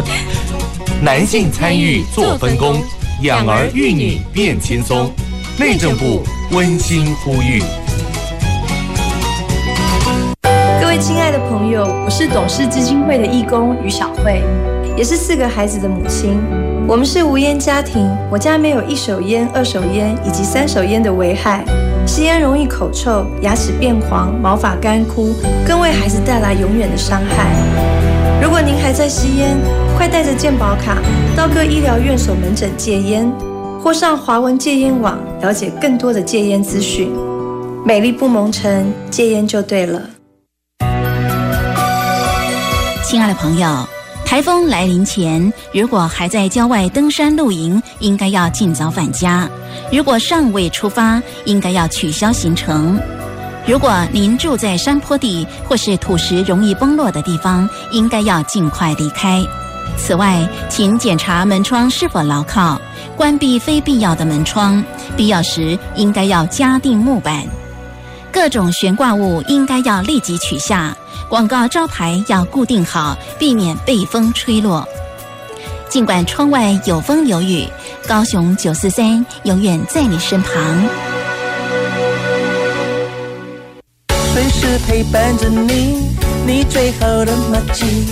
[1.02, 2.82] 男性参与做分工，
[3.22, 5.12] 养儿育女变轻松。
[5.58, 7.62] 内政部温馨呼吁。
[10.92, 14.42] 位亲爱的朋友，我是董事基金会的义工于小慧，
[14.94, 16.38] 也是四个孩子的母亲。
[16.86, 21.64] 我们是无烟家庭，我家没有一手烟、二手烟以及三手烟的危害。
[22.06, 25.32] 吸烟容易口臭、牙齿变黄、毛发干枯，
[25.66, 27.46] 更为孩子带来永远的伤害。
[28.42, 29.56] 如果您还在吸烟，
[29.96, 30.98] 快带着健保卡
[31.34, 33.32] 到各医疗院所门诊戒烟，
[33.82, 37.10] 或上华文戒烟网了解更多的戒烟资讯。
[37.82, 39.98] 美丽不蒙尘，戒烟就对了。
[43.12, 43.86] 亲爱的朋友，
[44.24, 49.46] 台风来临前，如果还在郊外登山露营，应该要尽早返家；
[49.92, 52.98] 如果尚未出发，应该要取消行程。
[53.66, 59.44] 如果您住在山坡地或是土石容易崩落的地方，应该要尽快离开。
[59.98, 62.80] 此外，请检查门窗是否牢靠，
[63.14, 64.82] 关闭非必要的门窗，
[65.18, 67.44] 必要时应该要加订木板。
[68.32, 70.96] 各种悬挂物应该要立即取下，
[71.32, 74.86] 广告招牌要固定好，避免被风吹落。
[75.88, 77.66] 尽管窗外有风有雨，
[78.06, 80.52] 高雄九四三永远在你身旁。
[84.34, 86.06] 随时陪伴着你，
[86.46, 88.04] 你最好的默契，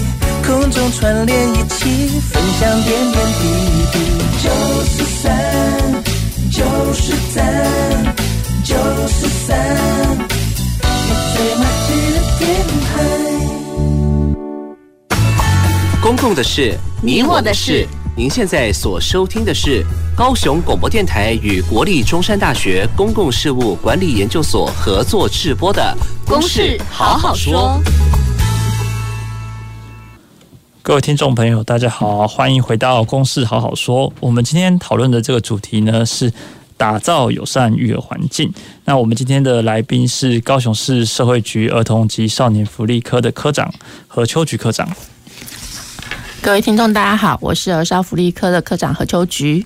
[0.46, 3.44] 空中串联一起，分享点点滴
[3.92, 3.98] 滴。
[4.42, 4.50] 九
[4.86, 6.02] 四三，
[6.50, 8.14] 九四三，
[8.64, 8.74] 九
[9.08, 9.58] 四三，
[10.16, 11.66] 你最默
[16.02, 17.86] 公共的事，你我的事。
[18.16, 19.84] 您现在所收听的是
[20.16, 25.94] 高雄广播电台与国立中山大学公共事务管理研究所合作制播的
[26.26, 27.78] 《公事好好说》。
[30.80, 34.08] 各位听众朋友，大家好，欢迎回到《公事好好说》。
[34.20, 36.32] 我们今天讨论的这个主题呢，是
[36.78, 38.50] 打造友善育儿环境。
[38.86, 43.70] 那我们今天的来宾是高雄市社会局儿童及少年福利科的科长
[44.08, 44.88] 何秋菊科长。
[46.42, 49.64] 各位听众，大家好，我是儿少福利科的科长何秋菊。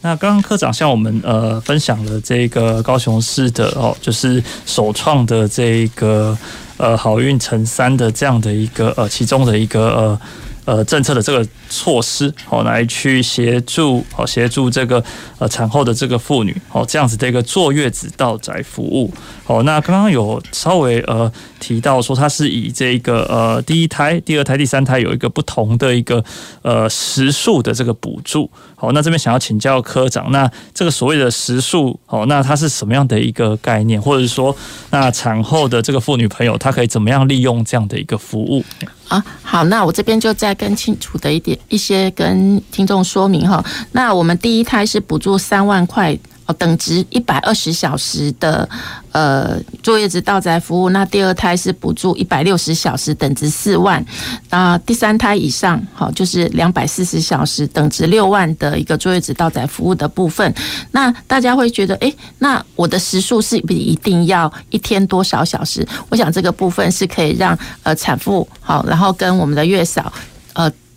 [0.00, 6.38] 那刚刚科长向我们呃分享了这个高雄市的哦，就是首创的这个
[6.76, 10.20] 呃好运乘三的这样的一个呃其中的一个呃。
[10.66, 15.02] 呃，政策的这个措施，好来去协助，好协助这个
[15.38, 19.12] 呃产后的这个妇女，好这样子的一个坐月子到宅服务。
[19.42, 26.24] 好，那刚刚有稍微呃提到说，它是以这个呃第一胎、第二胎、第三胎有一个不同的一个
[26.62, 28.48] 呃时数的这个补助。
[28.76, 34.54] 好，那这边想要请教科长，那这个所谓的时数，好，那它是什么样的一个概念，或者是说，
[34.90, 38.64] 那产后的这个妇女朋友，她可以怎么样利用这样的一个服务？
[39.08, 43.64] 啊，好，那我这边就再更清楚的一点一些跟听众说明哈。
[43.92, 46.18] 那我们第一胎是补助三万块。
[46.46, 48.68] 哦，等值一百二十小时的
[49.12, 54.04] 呃坐月子到宅服务，那第二胎是补助一百六十小时，等值四万。
[54.50, 60.54] 那第三胎以上，好就是两百四十小时，等值六万的一个坐月子到宅服务的部分。
[60.90, 65.88] 那大家会觉得，诶，那我的时数是不一定要一天多少小时？
[66.10, 70.12] 我想这个部分是可以让呃产妇好，然后跟我们的月嫂。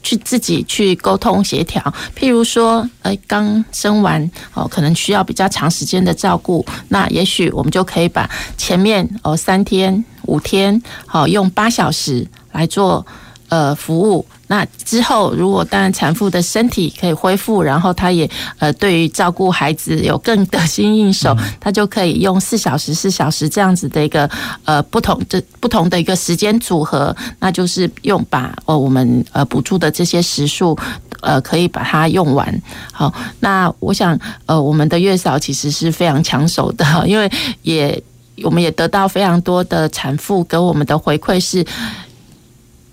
[0.07, 1.83] 去自己去沟通协调，
[2.17, 13.05] 譬如说，呃，刚生完哦，可能需要比较长时间的照顾，那也许我们就可以把前面哦三天、五天，好用八小时来做
[13.49, 14.25] 呃服务。
[14.47, 18.29] 那之后，如果当然产妇的身体可以恢复，然后她也
[18.59, 24.29] 呃对于照顾孩子有更得心应手，她就可以用四小时、四小时这样子的一个
[24.63, 30.77] 呃不同这不同的一个时间组合，那就是用把哦我们呃补助的这些时数
[31.19, 32.61] 呃可以把它用完。
[32.93, 37.29] 好，那我想呃我们的月嫂其实是非常抢手的，因为
[37.63, 38.01] 也
[38.43, 41.65] 我们也得到非常多的产妇给我们的回馈是。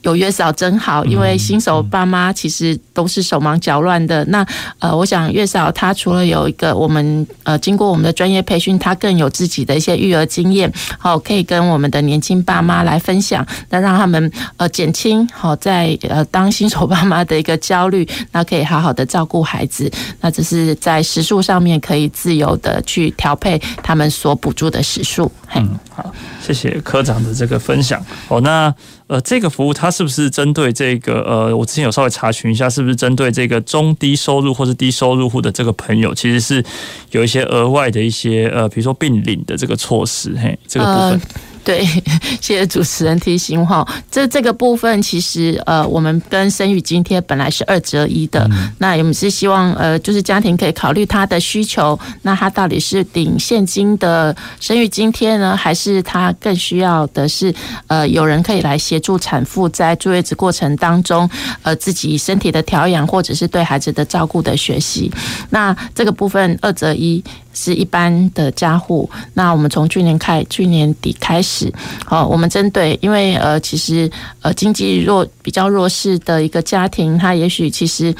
[0.04, 4.22] 有月嫂真好，因为新手爸妈其实都是手忙脚乱的。
[4.26, 4.46] 那
[4.78, 19.90] 呃，我想月嫂她除了有一个我们呃经过我们的专业培训，她更有自己的一些育儿经验，好可以跟我们的年轻爸妈来分享，那让他们呃减轻好在呃当新手爸妈的一个焦虑， 那可以好好的照顾孩子。
[20.20, 25.32] 那这是在时数上面可以自由的去调配他们所补助的时数。
[25.54, 26.12] 嗯，好，
[26.52, 28.04] 谢谢科长的这个分享。
[28.28, 28.74] 哦，那。
[29.06, 31.20] 呃，这个服务它是不是针对这个？
[31.24, 36.64] 呃，我之前有稍微查询一下，是不是针对这个中低收入或是低收入户的这个朋友，其实是
[37.10, 41.20] 有一些额外的一些呃，比如说并领的这个措施，嘿，这个部分。
[41.64, 41.84] 对，
[42.42, 43.86] 谢谢主持人提醒哈。
[44.10, 48.46] 这这个部分其实呃，我们跟生育津贴本来是二择一的。
[48.52, 57.52] 嗯、那我们是希望呃，就是家庭可以考虑他的需求，那他到底是顶现金的生育津贴呢，还是他更需要的是
[57.86, 61.28] 呃，有人可以来协助产妇在坐月子过程当中
[61.62, 65.10] 呃，自己身体的调养或者是对孩子的照顾的学习。
[65.48, 67.24] 那这个部分二择一。
[67.54, 71.72] 是一般的家户，那我们从去年开，去年底开始，
[72.04, 74.10] 好，我们针对，因为呃，其实
[74.42, 78.14] 呃，经济弱比较弱势的一个家庭，他也许其实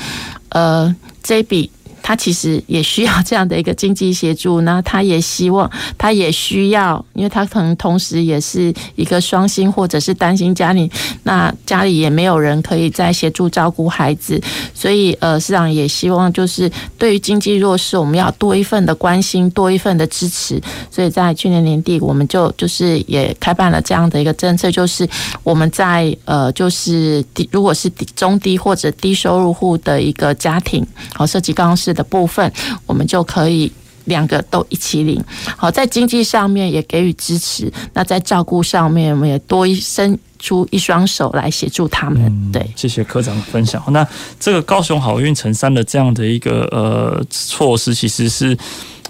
[0.49, 1.71] 呃，这笔
[2.07, 10.89] 他其实也需要这样的一个经济协助，那他也希望，他也需要，因为他可能同时也是一个双薪或者是单薪家庭，
[11.23, 14.39] 那家里也没有人可以再协助照顾孩子，
[14.75, 20.61] 所以呃，市长也希望就是对于经济弱势，我们要多一份的关心，多一份的支持。
[20.91, 25.09] 所以在去年年底，我们就就是也开办了这样的一个政策，就是
[25.43, 32.53] 我们在呃，就是低如果是低中低或者低收入户的一个家庭，好，涉及刚刚是的部分，
[32.87, 33.73] 我们就可以
[34.05, 35.23] 两个都一起领。
[35.57, 42.21] 好，在经济上面也给予支持，那在照顾上面，我们也多一伸出一双手来协助他们。
[42.27, 43.83] 嗯、对，谢谢科长的分享。
[43.89, 44.07] 那
[44.39, 48.59] 这个高雄好运成三的这样的一个呃措施，其实是。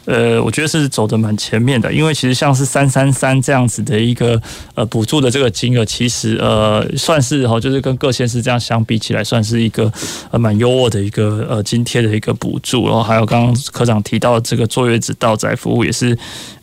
[0.06, 4.40] 呃，我觉得是走的蛮前面的，因为其实像是三三三这样子的一个
[4.74, 9.90] 呃补助的这个金额，其实呃算是哈，就是跟各县市这样相比起来，算是一个
[10.30, 12.84] 呃蛮优渥的一个呃津贴的一个补助。
[12.86, 16.16] 然后还有刚刚科长提到这个坐月子到宅服务，也是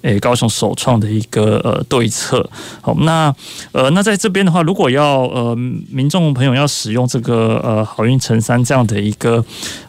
[0.04, 2.48] 诶高雄首创的一个呃对策。
[2.82, 3.34] 好，那
[3.72, 5.56] 呃那在这边的话，如果要呃
[5.90, 9.44] 民众朋友要使用这个呃好运成三这样的一个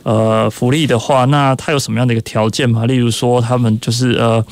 [0.04, 2.86] 呃福利的话，那它有什么样的一个条件吗？
[2.86, 3.41] 例如说。
[3.42, 4.44] 他们就是呃，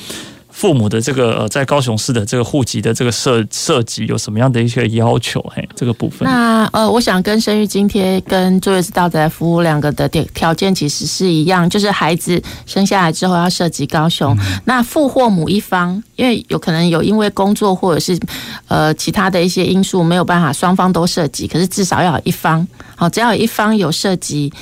[0.51, 5.41] 父母的这个呃，在高雄市的这个户籍的这个设设计有什么样的一些要求？
[5.55, 6.29] 嘿，这个部分。
[6.29, 14.37] 那呃，我想跟生育津贴跟坐月子到宅服务两个的条条件其实是一样，就是孩子生下来之后要涉及高雄。
[14.41, 18.19] 嗯、那父或母一方，因为有可能有因为工作或者是
[18.67, 22.67] 呃其他的一些因素没有办法双方都涉及，可是至少要有一方。
[22.97, 24.53] 好，只要有一方有设籍。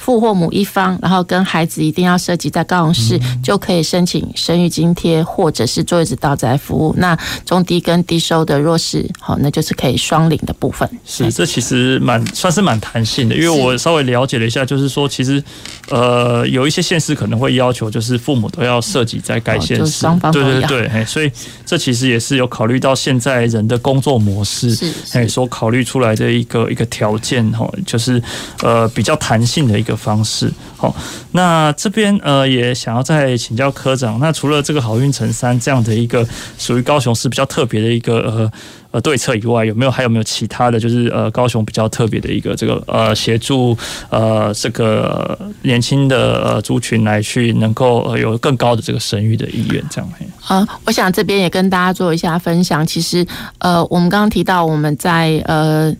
[0.00, 6.94] 父或母一方，然后跟孩子一定要涉及在高雄市，嗯、就可以申请生育津贴或者是坐月子到宅服务。
[6.96, 10.88] 那中低跟低收的弱势，好，那就是可以双领的部分。
[11.04, 15.42] 是，这其实蛮算是蛮弹性的，因为我稍微了解了一下，就是说其实
[15.90, 20.32] 呃有一些县市可能会要求，就是父母都要涉及在该县市，双方。
[20.32, 21.30] 对对对，所以
[21.66, 24.74] 这其实也是有考虑到现在人的工作模式，
[25.12, 28.22] 哎，所考虑出来的一个一个条件哈，就是
[28.62, 29.89] 呃比较弹性的一个。
[29.90, 30.94] 的方式，好，
[31.32, 36.26] 那这边呃也想要再请教科长，那除了这个好运成三这样的一个
[36.56, 38.52] 属于高雄市比较特别的一个呃
[38.92, 43.76] 呃对策以外，有没有还有没有其他的就是呃高雄比较特别的一个这个呃协助
[44.08, 50.08] 呃这个年轻的呃族群来去能够呃有更高的这个生育的意愿这样？
[50.46, 52.86] 啊，我想这边也跟大家做一下分享。
[52.86, 53.26] 其实
[53.58, 55.94] 呃我们刚刚提到我们在呃。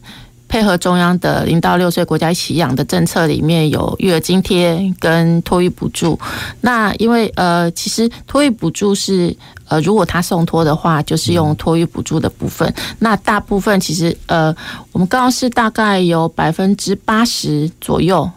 [0.50, 6.18] 配合中央的零到六岁国家一起养的政策，里面有育儿津贴跟托育补助。
[6.60, 9.34] 那因为呃，其实托育补助是
[9.68, 12.74] 呃，如果他送托的话，就是用托育补助的部分。
[12.98, 14.52] 那大部分其实呃，
[14.90, 18.28] 我们刚刚是大概有百分之八十左右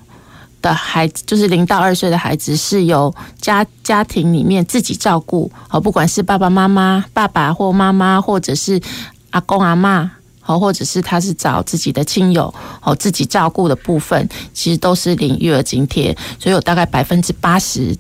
[0.61, 3.11] 的孩子，就是零到二岁的孩子，是由
[3.41, 5.51] 家家庭里面自己照顾。
[5.67, 8.79] 好，不管是爸爸妈妈、爸爸或妈妈，或者是
[9.31, 10.11] 阿公阿妈。
[10.45, 17.95] 好，或者是他是找自己的亲友，好，自己照顾的部分，其实都是领育儿津贴，所以有大概百分之八十，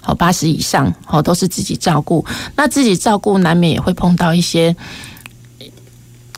[0.00, 2.24] 好，八十以上，好，都是自己照顾。
[2.54, 4.74] 那自己照顾难免也会碰到一些，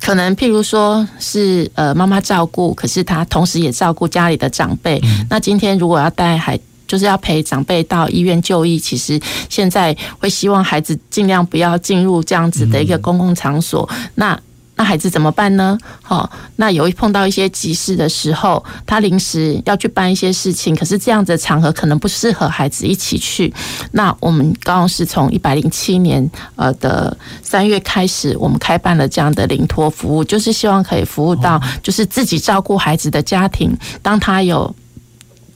[0.01, 4.99] 可能譬如说是呃妈妈照顾，可是她同时也照顾家里的长辈。
[5.29, 6.59] 那今天如果要带孩，
[6.89, 13.89] 就是要陪长辈到医院就医，其实现在会希望孩子尽量不要进入这样子的一个公共场所。
[14.15, 14.41] 那
[14.81, 15.77] 那孩子怎么办呢？
[16.01, 23.53] 好，那有一碰到一些急事的时候，他临时要去办一些事情，可是这样子的场合可能不适合孩子一起去。
[23.93, 26.27] 那我们高雄市从一百零七年
[26.57, 34.75] 呃的三月开始，我们开办了这样的领托服务，就是希望可以服务到就是自己照顾孩子的家庭，当他有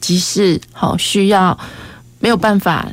[0.03, 1.59] 急事好需要
[2.19, 2.87] 没有办法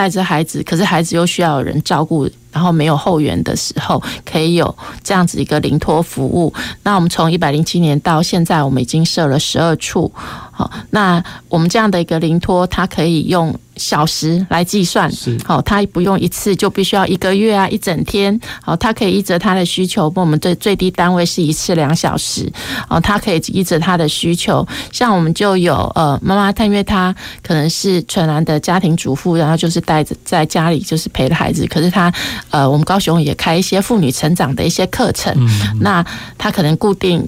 [0.00, 2.26] 带着孩子，可是孩子又需要有人照顾。
[2.52, 6.52] 然后没有后援的时候，可以有这样子一个临托服务。
[6.82, 10.12] 那我们从一百零七年到现在，我们已经设了十二处。
[10.60, 15.10] 好，那我们这样的一个零托，它可以用小时来计算。
[15.10, 18.38] 是，好，它不用一次就必须要一个月啊，一整天。
[18.60, 22.52] 好，它可以依着它的需求，我们最最低单位是一次两小时。
[22.90, 32.12] 哦，它可以依着它的需求，像我们就有呃妈妈，她因为她可能是纯然的家庭主妇，然后就是带着在家里就是陪着孩子，可是她。
[32.50, 36.04] 呃，我们高雄也开一些妇女成长的一些课程，嗯、那
[36.36, 37.26] 她可能固定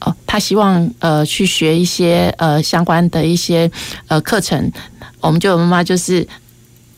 [0.00, 3.70] 哦，他希望呃去学一些呃相关的一些
[4.08, 4.70] 呃课程，
[5.20, 6.26] 我们就有妈妈就是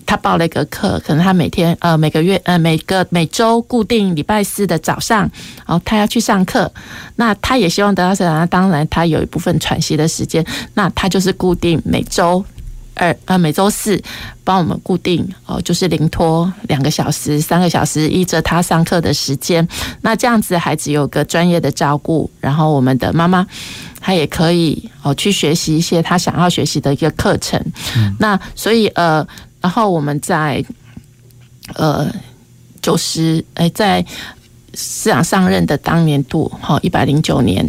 [0.06, 5.20] 他报了一个课，可能他每天呃每个月呃每个每周固定礼拜四的早上，
[5.66, 6.72] 然后他要去上课，
[7.16, 10.44] 那他也希望得到成长，当然他有一部分喘息的时间，
[10.74, 12.44] 那他就是固定每周。
[12.94, 14.00] 二呃每周四
[14.44, 19.66] 帮我们固定哦，就是零托两个小时、三个小时，依着他上课的时间。
[20.02, 23.46] 那这样子孩子有个专业的照顾，然后我们的妈妈
[24.00, 27.58] 她也可以哦去学习一些她想要学习的一个课程。
[27.96, 29.26] 嗯、那所以呃，
[29.60, 30.62] 然后我们在
[31.74, 32.12] 呃
[32.82, 34.04] 九十哎在
[34.74, 37.66] 市长上任的当年度哈一百零九年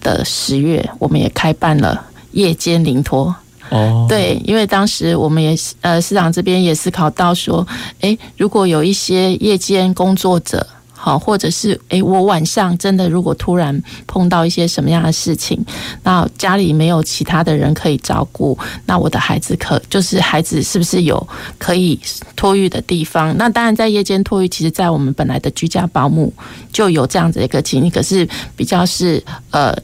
[0.00, 3.34] 的十月，我们也开办了夜间临托。
[3.70, 7.66] 哦，对，因为当时我们也呃，市长这边也思考到说，
[8.00, 15.58] 诶，如果有一些夜间工作者，好，或者是诶，我晚上真的如果突然碰到一些什么样的事情，
[16.02, 18.56] 那家里没有其他的人可以照顾，
[18.86, 21.26] 那我的孩子可就是孩子是不是有
[21.58, 21.98] 可以
[22.36, 23.36] 托育的地方？
[23.36, 26.32] 那当然，在夜间托育，其实在我们本来的居家保姆
[26.72, 29.74] 就有这样子一个情形，可是比较是呃。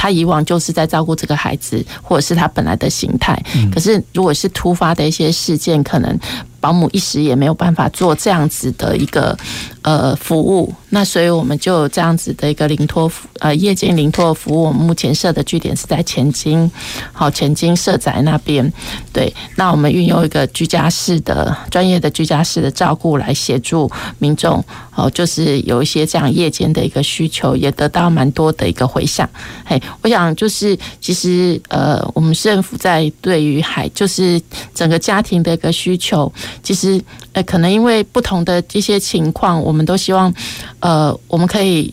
[0.00, 3.38] 他以往就是在照顾这个孩子，或者是他本来的形态。
[3.70, 6.18] 可是，如果是突发的一些事件，可能。
[6.60, 9.36] 保姆一时也没有办法做这样子的一个
[9.82, 14.64] 呃服务，那所以我们就有这样子的一个临托服呃夜间临托服务。
[14.66, 16.70] 我们目前设的据点是在前金，
[17.12, 18.70] 好前金社宅那边。
[19.12, 24.62] 对，那我们运用一个居家式的专业的居家式的照顾来协助民众，
[24.94, 29.28] 哦，就是有一些这样夜间的一个需求，也得到蛮多的一个回响。
[29.64, 34.40] 嘿，我想就是其实呃，我们政府在对于孩就是
[34.74, 36.30] 整个家庭的一个需求。
[36.62, 40.32] 其实，呃，可能因为不同的一些情况，我们都希望，
[40.80, 41.92] 呃，我们可以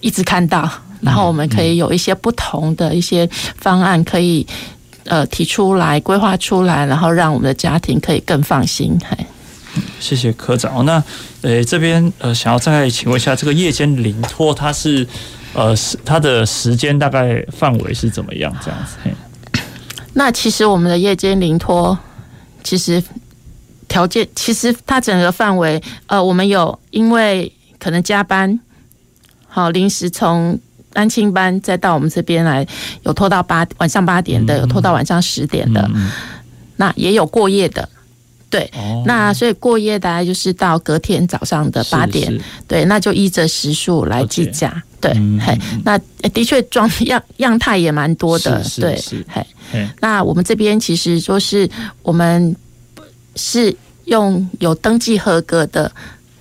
[0.00, 0.70] 一直看到，
[1.00, 4.46] 然后我们可以有一些不同的一些方案，可以
[5.04, 8.98] 呃提出来、规划出来，然后让我们的家庭可以更放心。
[9.08, 9.26] 嘿，
[9.98, 10.84] 谢谢科长。
[10.84, 11.02] 那
[11.42, 15.06] 呃，这边呃，想要再请问一下，这个夜间临托，它是
[15.54, 15.74] 呃，
[16.04, 18.54] 它的时间大概范围是怎么样？
[18.64, 18.96] 这样子。
[19.02, 19.12] 嘿，
[20.14, 21.98] 那其实我们的夜间临托，
[22.62, 23.02] 其实。
[23.90, 28.58] 条件其实它整个范围，呃，我们有因为可能加班，
[29.48, 30.56] 好临时从
[30.92, 32.64] 安亲班再到我们这边来，
[33.02, 35.90] 有拖到八晚上八点的，有拖到晚上十点的，
[36.76, 37.88] 那也有过夜的，
[38.48, 38.70] 对，
[39.06, 45.12] 那所以过夜大概就是到隔天早上的八点，对，那就依着时数来计价，对，
[45.44, 45.98] 嘿，那
[46.32, 48.96] 的确装 样样态也蛮多的，对，
[49.28, 51.68] 嘿，那我们这边其实就是
[52.02, 52.54] 我们。
[53.40, 53.74] 是
[54.04, 55.90] 用有登记合格的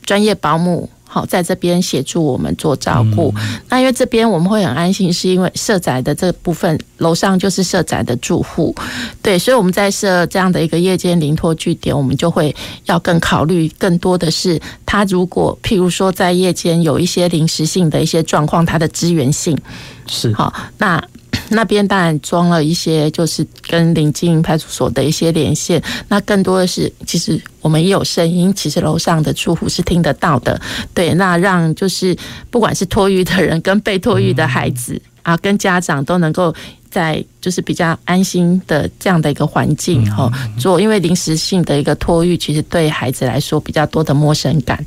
[0.03, 3.33] 专业保姆，好在这边协助我们做照顾。
[3.69, 8.75] 那因为这边我们会很安心，是因为社宅的这部分楼上就是社宅的住户，
[9.21, 12.53] 对，所以我们在设这样的一个夜间临托据点，我们就会
[12.85, 19.57] 要更考虑更多的是，他如果譬如说在夜间有一些临时性的一些状况，它的支援性
[20.05, 21.01] 是好那。
[21.49, 25.81] 那边当然装了一些，就是跟临近派出所的一些连线。
[26.07, 30.59] 那更多的是，其实我们也有声音，其实楼上的住户是听得到的。
[30.93, 32.15] 对，那让就是
[32.49, 36.53] 不管是托育的人跟被托育的孩子啊，跟家长都能够。
[36.91, 44.83] 在就是比较安心的这样的一个环境哈做，因为临时性的一个托育，其实对孩子来说比较多的陌生感。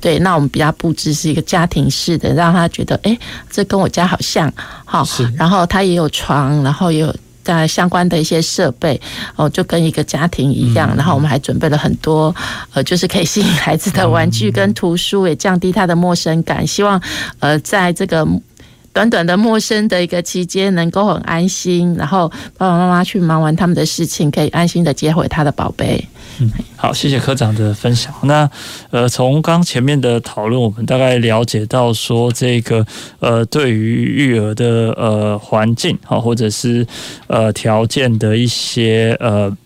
[0.00, 3.16] 对，那我们比较布置是一个家庭式的，让他觉得哎，
[3.50, 4.52] 这跟我家好像
[4.84, 5.06] 哈。
[5.36, 9.00] 然后他也有床，然后也有在相关的一些设备
[9.36, 10.96] 哦，就跟一个家庭一样。
[10.96, 12.34] 然后我们还准备了很多
[12.72, 16.66] 呃，就是可以吸引孩子的玩具跟图书，也降低他的陌生感。
[16.66, 17.00] 希望
[17.40, 18.26] 呃，在这个。
[18.92, 22.28] 短短的陌生的一个期间，能够很安心，然后
[22.58, 26.06] 爸爸妈妈去忙完他们的事情，可以安心的接回他的宝贝。
[26.40, 28.12] 嗯，好，谢谢科长的分享。
[28.24, 28.48] 那
[28.90, 32.86] 呃，从刚前面的讨论，我们大概了解到说，这个
[33.20, 36.86] 呃，对于育儿的呃环境好，或者是
[37.28, 39.56] 呃条件的一些呃。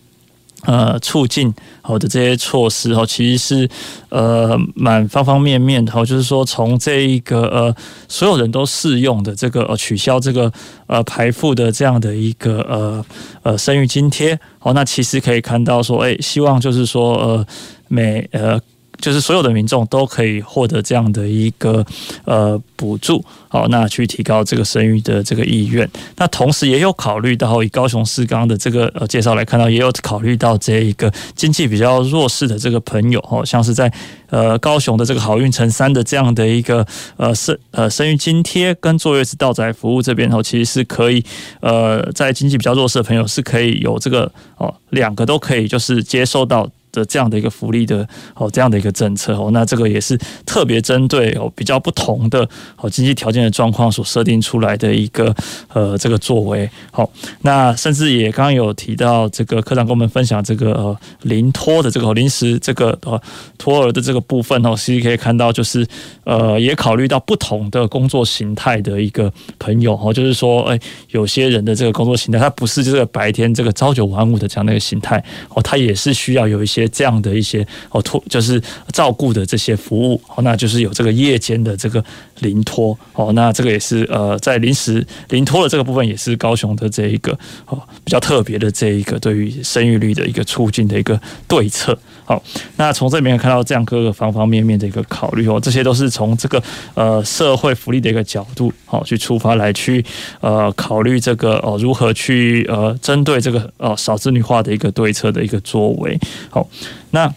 [0.67, 3.69] 呃，促进好的这些措施哦，其实是
[4.09, 7.73] 呃蛮方方面面的哦，就是说从这一个呃
[8.09, 10.51] 所有人都适用的这个呃取消这个
[10.87, 13.05] 呃排付的这样的一个呃
[13.43, 17.47] 呃生育津贴哦，那其实可以看到说，哎，希望就是说呃
[17.87, 18.59] 每呃。
[18.99, 21.85] 就是所有的民众都可以获得这样的一个
[22.25, 25.89] 呃补助，好，那去提高这个生育的这个意愿。
[26.17, 33.91] 那同时也有考虑到以高雄市刚的这个呃介绍来看到，也有考虑到这一个经济比较弱势的这个朋友，哦，像是在
[34.29, 36.85] 呃高雄的这个好运成三的这样的一个
[37.17, 41.23] 呃生呃生育津贴跟坐月子到宅服务这边，哦，其实是可以
[41.61, 46.67] 呃在经济比较弱势的朋友是可以有这个哦两个都可以就是接受到。
[46.97, 55.33] 的这样的一个福利的哦这样的一个政策哦，那这个也是特别针对哦比较不同的哦经济条件的状况所设定出来的一个
[55.73, 56.69] 呃这个作为。
[56.91, 57.09] 好，
[57.41, 63.21] 那甚至也刚刚有提到这个科长跟我们分享这个呃临托的这个临时这个呃
[63.57, 65.85] 托儿的这个部分哦，其实可以看到就是
[66.23, 70.79] 呃也考虑到不同的工作形态的一个朋友哦，就是说哎
[71.11, 78.61] 有些人的这个工作形态，他不是这个白天这个朝九晚五的这样的一个形态哦，他也是需要有一些这样的一些哦托就是
[78.91, 82.03] 照顾的这些服务哦，那就是有这个夜间的这个
[82.39, 87.31] 临托哦，那这个也是呃在临时临托的这个部分也是高雄的这一个
[87.65, 91.97] 哦比较特别的这一个对于生育率的一个促进的一个对策。
[92.27, 92.43] 好，
[92.75, 96.61] 那从这里面看到这样各个方方面面的一个考虑哦，这些都是从这个
[96.93, 100.03] 呃社会福利的一个角度好去出发来去
[100.41, 106.19] 呃考虑这个哦如何去呃针对这个哦少子女化的一个对策的一个作为。
[106.49, 106.67] 好，
[107.11, 107.33] 那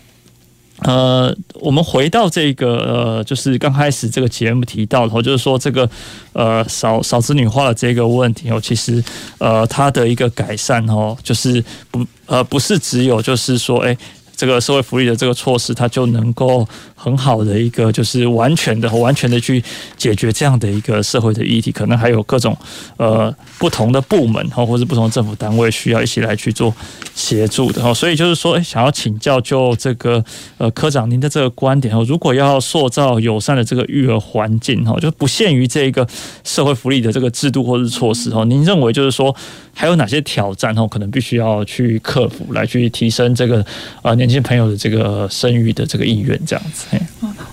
[0.80, 5.88] 呃我们回到这个呃就是刚开始这个节目提到的，就是说这个
[6.32, 9.00] 呃少少子女化的这个问题哦，其实
[9.38, 11.62] 呃它的一个改善哦，就是
[11.92, 13.96] 不呃不是只有就是说哎。
[14.40, 16.66] 这个社会福利的这个措施，它就能够
[17.02, 19.62] 很好的一个，就是完全的、完全的去
[19.96, 21.70] 解决这样的一个社会的议题。
[21.70, 22.56] 可能还有各种
[22.96, 26.74] 呃不同的部门哈，或者不同的政府单位需要一起来去做
[27.14, 27.92] 协助的哈。
[27.92, 30.24] 所以就是说，想要请教就这个
[30.56, 36.06] 呃科长您的这个观点哈，如果要塑造友善的这个育儿环境哈，就不限于这一个
[36.44, 38.42] 社会福利的这个制度或是措施哈。
[38.44, 39.34] 您认为就是说
[39.74, 43.62] 还有哪些挑战哈，可能必须要去克服，来去提升这个
[44.00, 44.30] 呃年。
[44.30, 46.89] 轻朋友的这个生育的这个意愿，这样子。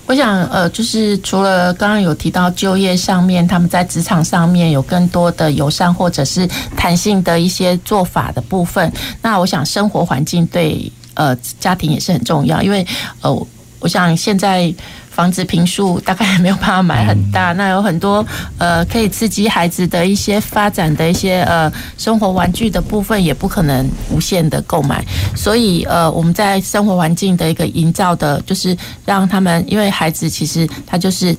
[0.06, 12.86] 我想，呃，就是除了刚刚有提到就业上面，他们在职场上面有更多的友善或者是弹性的一些做法的部分，那我想生活环境对呃家庭也是很重要，因为
[13.22, 13.48] 呃，
[13.80, 14.74] 我想现在。
[15.18, 18.24] 房子平数大概还没有办法买很大，那有很多
[18.60, 25.04] 呃可以刺激孩子的一些发展的一些呃生活玩具的部分，也不可能无限的购买，
[25.36, 31.36] 所以呃我们在生活环境的一个营造的，就是让他们，因为孩子其实他就是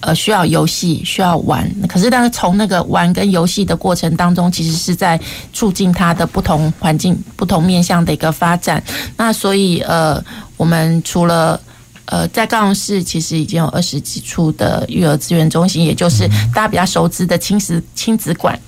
[0.00, 5.16] 呃需要游戏需要玩，可是但是从那个玩跟游戏的过程当中，其实是在
[5.52, 8.82] 促进他的不同环境、不同面向的一个发展。
[9.16, 10.20] 那所以呃
[10.56, 11.60] 我们除了
[12.06, 18.58] 呃，在高雄市其实已经有二十几处的育儿资源中心，也就是大家比较熟知的亲子亲子馆。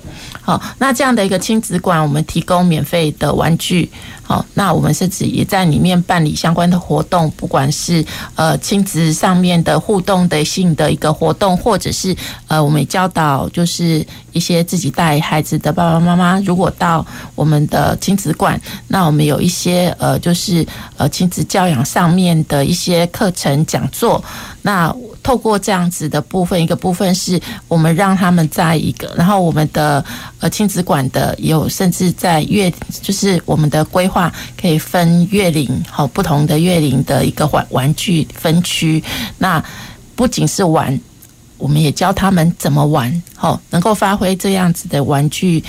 [0.41, 3.91] 好，那这样的一个亲子馆，我们提供免费的玩具。
[4.27, 8.03] 好，那我们甚至也在里面办理相关的活动，不管是
[8.35, 12.17] 呃亲子上面的互动的性的一个活动，或者是
[12.49, 17.05] 呃我们也教导就是一些自己带孩子的爸爸妈妈，如果到
[17.35, 18.59] 我们的亲子馆，
[18.89, 20.67] 那我们有一些呃就是
[20.97, 24.23] 呃亲子教养上面的一些课课程讲座，
[24.63, 24.95] 那。
[25.25, 30.05] 透过这样子的部分，一个部分是我们让他们在一个，然后我们的
[30.39, 32.71] 呃亲子馆的有，甚至在月，
[33.01, 39.03] 就是我们的规划可以分月龄，好不同的月龄的一个玩玩具分区。
[39.39, 39.65] 那
[40.15, 41.01] 不仅是玩，
[41.57, 45.65] 我们也教他们怎么玩，好能够发挥这样子的玩具。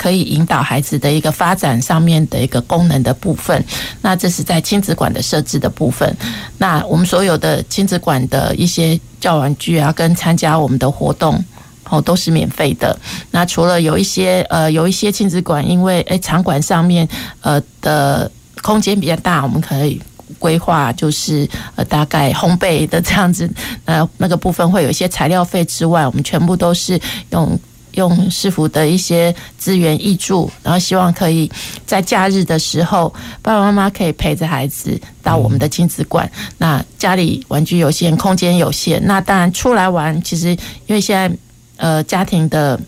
[0.00, 3.62] 可以引导孩子的一个发展上面的一个功能的部分，
[4.00, 6.16] 那这是在亲子馆的设置的部分。
[6.56, 11.44] 那我们所有的亲子馆的一些教玩具啊，跟参加我们的活动
[11.90, 12.98] 哦，都是免费的。
[13.30, 17.06] 那除了有一些呃，有一些亲子馆，因为诶场馆上面
[17.42, 18.30] 呃的
[18.62, 20.00] 空间比较大，我们可以
[20.38, 21.46] 规划就是
[21.76, 23.46] 呃大概烘焙的这样子，
[23.84, 26.98] 呃那个部分会有一些材料费之外，我们全部都是
[27.32, 27.60] 用。
[27.92, 31.50] 用市府的一些资源挹注，然后希望可以
[31.84, 33.12] 在假日的时候，
[33.42, 36.30] 爸爸妈妈可以陪着孩子到我们的亲子馆。
[36.58, 40.50] 那家里玩具有限，空间有限，那当然出来玩，其实
[40.86, 41.36] 因为现在
[41.76, 42.78] 呃家庭的。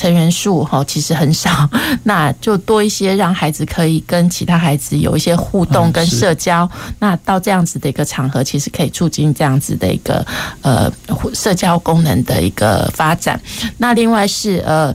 [0.00, 1.68] 成员数哈 其实很少，
[2.04, 6.68] 那就多一些，让孩子可以跟其他孩子有一些互动跟社交。
[7.00, 10.24] 那到这样子的一个场合，其实可以促进这样子的一个
[10.62, 10.90] 呃
[11.34, 13.38] 社交功能的一个发展。
[13.76, 14.94] 那另外是呃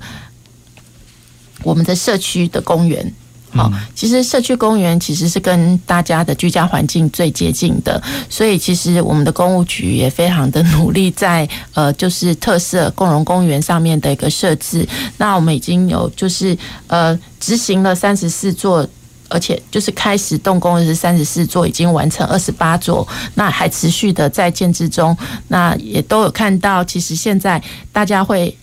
[1.61, 3.13] 我们的社区的公园。
[3.55, 14.85] 好，其实社区公园其实是跟大家的居家环境最接近的，所以其实我们的公务局也非常的努力在呃，就是特色共融公园上面的一个设置。
[15.17, 18.85] 那我们已经有就是呃执行了三十四座，
[19.29, 25.15] 而且就是开始动工的是三十四座，已经完成二十八座，那还持续的在建之中。
[25.47, 28.53] 那也都有看到，其实现在大家会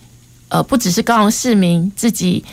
[0.49, 2.45] 呃不只是高雄市民自己。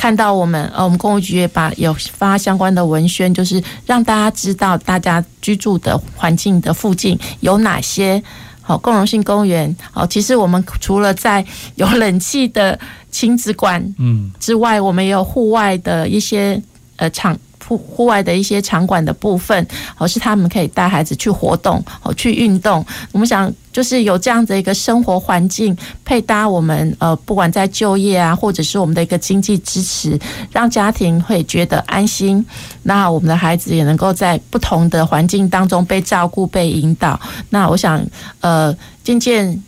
[0.00, 8.22] 看到我们呃，我们公务局也把有发相关的文宣，就是让大家知道大家居住的环境的附近有哪些
[8.62, 9.76] 好共融性公园。
[9.90, 11.44] 好，其实我们除了在
[11.74, 12.80] 有冷气的
[13.10, 16.58] 亲子馆嗯之外，嗯、我们也有户外的一些
[16.96, 17.38] 呃场。
[17.70, 19.64] 户户外的一些场馆的部分，
[19.96, 22.84] 而是他们可以带孩子去活动，哦，去运动。
[23.12, 30.18] 我们想就是有这样的一个生活环境，配搭我们呃，不管在就业啊，或者是我们的一个经济支持，
[30.50, 32.44] 让家庭会觉得安心。
[32.82, 37.20] 那我们的孩子也能够在不同的环境当中被照顾、被引导。
[37.50, 38.04] 那我想
[38.40, 39.62] 呃，渐渐。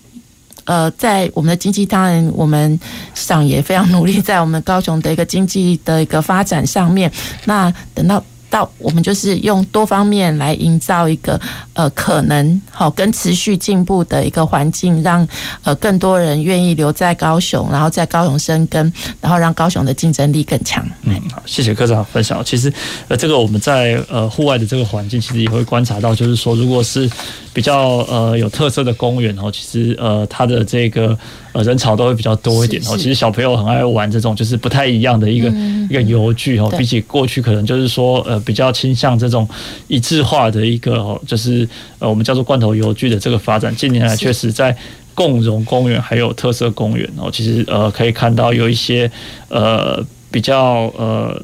[0.65, 2.79] 呃，在我们的经济，当然我们
[3.15, 7.11] 市长也非常努力，在我们高雄的一个经济的一个发展上面。
[7.45, 8.23] 那等到。
[8.53, 11.41] 到我们就是用多方面来营造一个
[11.75, 15.27] 呃可能好跟持续进步的一个环境，让
[15.63, 20.87] 呃更多人愿意留在高雄，然后在高雄生根，然后让高雄的竞争力更强。
[21.03, 22.45] 嗯，好，谢谢科长分享。
[22.45, 22.73] 其实
[23.09, 27.11] 呃，这个我们在呃户外的这个环境，其实也会观察到，就是说，如果是
[27.53, 31.19] 比较呃有特色的公园哦，其实呃它的这个。
[31.55, 32.97] 呃，人潮都会比较多一点哦。
[32.97, 35.51] 其实小朋友很爱玩这种，就是不太一样的一个
[35.91, 36.73] 一个游具哦。
[36.79, 39.47] 比起过去，可能就是说，呃，比较倾向这种
[39.87, 41.62] 一致化的一个哦，就是
[41.99, 43.75] 呃，我们叫做罐头邮具的这个发展。
[43.75, 44.77] 近年来，确实在
[45.15, 49.11] 共融公园还有特色公园哦，其实呃，可以看到有一些
[49.49, 51.41] 呃比较呃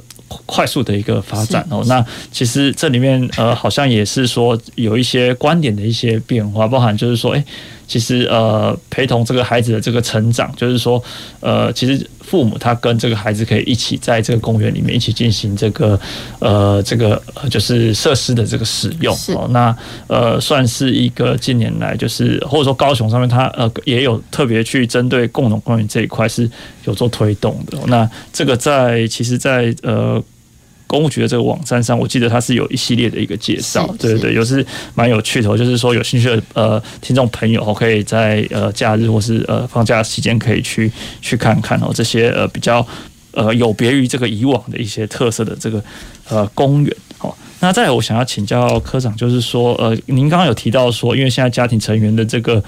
[0.47, 1.83] 快速的一个发展哦。
[1.87, 7.45] 那其实这里面呃，好像也是说有一些观点的一些变化，包含就是说，哎。
[7.89, 11.03] 其实呃，陪同这个孩子的这个成长，就是说
[11.41, 15.99] 呃，其实父母他跟这个孩子可以一起在这个公园里面一起进行这个
[16.39, 17.21] 呃这个
[17.51, 19.49] 就是设施的这个使用哦。
[19.51, 19.75] 那
[20.07, 26.51] 呃，算是一个近年来就是或者说高雄上面他呃也有特别去针对共同公园这一块是
[26.85, 27.79] 有做推动的。
[27.87, 30.23] 那这个在其实，在呃。
[30.89, 34.67] 公务局的这个网站上，我记得它是有一系列的一个介绍，对对对，有是
[34.97, 42.85] 蛮有趣的，就是说有兴趣的呃听众朋友，可以在呃假日或是呃放假期间可以去去看看哦，这些呃比较
[43.31, 45.81] 呃有别于这个以往的一些特色的这个
[46.29, 46.97] 呃公园。
[47.61, 52.63] 那再来，我想要请教科长，就是说，呃，您刚刚有提到说，因为现在家庭成员的这个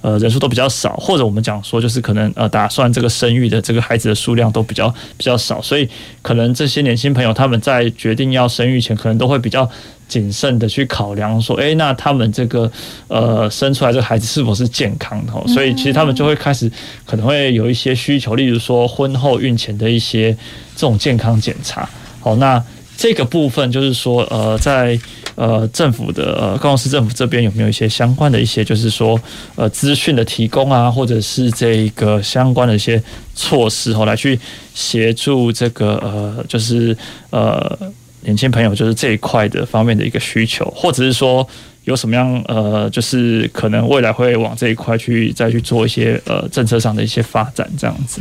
[0.00, 4.88] 呃人数都比较少，或者我们讲说，就是可能呃打算这个生育的这个孩子的数量都比较
[5.18, 5.86] 比较少，所以
[6.22, 9.68] 可能这些年轻朋友他们在决定要生育前，可能都会比较
[10.08, 12.72] 谨慎的去考量说，诶，那他们这个
[13.08, 15.32] 呃生出来这个孩子是否是健康的？
[15.52, 16.70] 所以其实他们就会开始
[17.04, 20.32] 可能会有一些需求，例如说婚后孕前的一些
[20.74, 21.86] 这种健康检查。
[22.20, 22.64] 好，那。
[23.00, 25.00] 这个部分就是说，呃，在
[25.34, 29.18] 呃政府的呃高雄市政府这边有没有一些相关的一些，就是说
[29.56, 33.02] 呃资讯的提供啊，或者是这个相关的一些
[33.34, 34.38] 措施后来去
[34.74, 36.94] 协助这个呃，就是
[37.30, 37.78] 呃
[38.20, 41.48] 年轻朋友就是这一块的方面的一个需求，或者是说。
[41.84, 48.20] 有什么样呃，就是可能未来会往这一块去再去做一些呃政策上的一些发展这样子。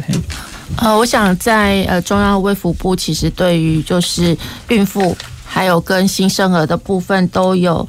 [0.77, 4.37] 呃，我想在呃中央卫福部其实对于就是
[4.69, 5.15] 孕妇。
[5.51, 7.85] 还有跟新生儿的部分都有，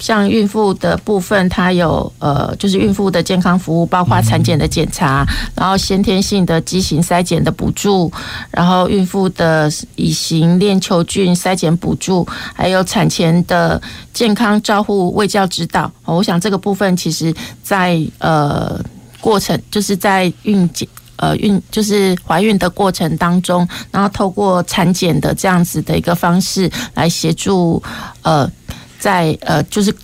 [0.00, 5.22] 像孕妇的部分，它有呃，就是孕妇的健康服务，包括产检的检查，
[5.54, 8.10] 然后先天性的畸形筛检的补助，
[8.50, 13.80] 然后孕妇的乙型链球菌筛检补助，还有产前的
[14.14, 15.92] 健康照护卫教指导。
[16.06, 18.82] 我想这个部分其实在呃
[19.20, 20.88] 过程，就是在孕检。
[21.22, 27.80] 呃，孕就是怀孕的过程当中，然后透过产检的这样子的一个方式来协助，
[28.22, 28.50] 呃，
[28.98, 29.94] 在呃就是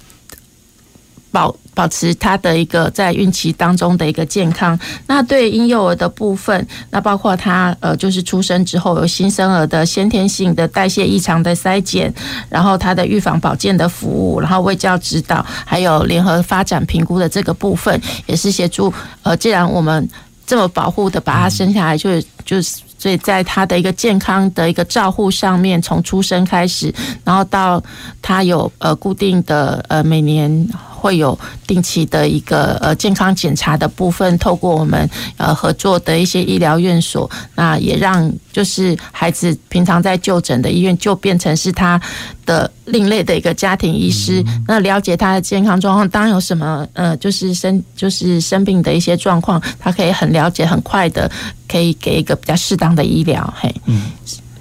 [1.32, 4.78] 保保持他的一个在孕期当中的一个健康。
[5.08, 12.14] 那对婴幼儿的部分，那包括他呃就是出生之后有新生儿的先天性的代谢异常的筛检，
[12.48, 18.94] 然后他的预防保健的服务，然后卫教指导，还有联合发展评估的这个部分，也是协助
[19.24, 20.08] 呃，既然我们。
[20.49, 26.92] 这么保护的把他生下来，就是就是，所以在他的一个健康的一个照护上面，从出生开始，
[27.22, 27.80] 然后到
[28.20, 30.68] 他有呃固定的呃每年。
[30.99, 42.01] 会有定期的一个呃健康检查的部分，透过我们呃合作的一些医疗院所，那也让就是孩子平常在就诊的医院就变成是他
[42.44, 51.30] 的另类的一个家庭医师，那了解他的健康状况，当有什么呃就是生就是生病的一些状况，他可以很了解很快的
[51.68, 53.55] 可以给一个比较适当的医疗。
[53.57, 54.03] 嘿，嗯。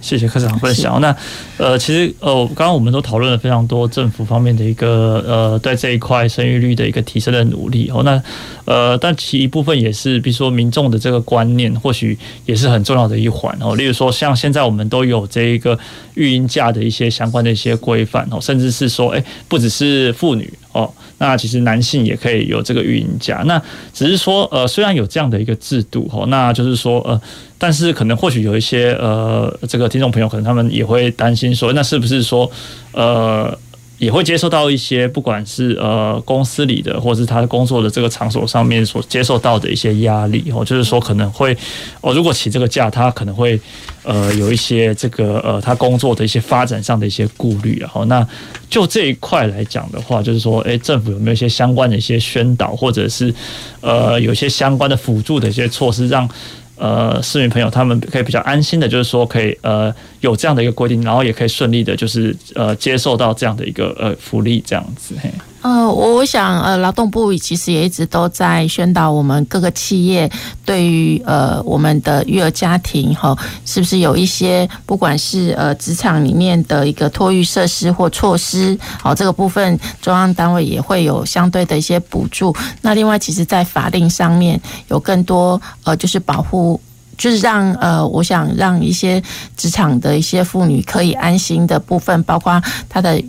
[0.08, 1.02] 谢谢科长分享。
[1.02, 1.14] 那
[1.58, 8.04] 呃，其实呃，刚刚我们都讨论了非常多政府方面的一个呃，在这一块生育率的一个提升的努力哦。
[8.04, 8.24] 那
[8.64, 13.76] 呃，但其一部分也是，比如说民众的这个观念，或许也是很重要的一环哦。
[13.76, 15.78] 例如说，像现在我们都有这一个
[16.14, 23.42] 育婴假的一些相关的一些规范哦，甚至是说，哎，不只是妇女哦，那其实男性也可以有这个育婴假。
[23.46, 23.60] 那
[23.94, 27.20] 只是说，呃，虽然有这样的一个制度哦，那就是说，呃。
[27.60, 32.48] 但是可能或许有一些呃，这个听众朋友可能他们也会担心说，那是不是说
[32.92, 33.52] 呃，
[33.98, 41.58] 也会接受到一些不管是呃公司里的，或是他工作的这个场所上面所接受到的一些压力哦，就是说可能会
[42.02, 43.60] 哦，如果请这个假，他可能会
[44.04, 48.26] 呃有一些这个呃他工作的一些发展上的一些顾虑然后，那
[48.70, 53.34] 就这一块来讲的话，就是说，诶，政府有没有一些相关的一些宣导，或者是
[53.82, 56.30] 呃有一些相关的辅助的一些措施，让
[56.78, 65.16] 呃，市民朋友他们可以比较安心的，就是说可以呃有这样的一个规定，然后也可以顺利的，就是呃接受到这样的一个呃福利这样子。
[65.22, 65.32] 嘿，
[65.68, 70.32] 呃，我我想呃，劳动部其实也一直都在宣导我们各个企业
[70.64, 82.56] 对于呃我们的育儿家庭哈，是不是有一些不管是呃职场里面的一个托育设施或措施，好，这个部分中央单位也会有相对的一些补助。
[82.82, 84.58] 那另外，其实在法令上面
[84.88, 86.80] 有更多呃，就是保护。
[87.18, 89.22] 就是让呃，我想让一些
[89.58, 93.20] 职场的一些妇女可以安心的部分，包括她的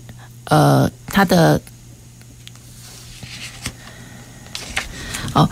[0.44, 1.58] 呃，她的
[5.34, 5.48] 哦，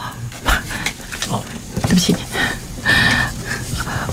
[1.31, 1.43] 哦，
[1.83, 2.15] 对不起。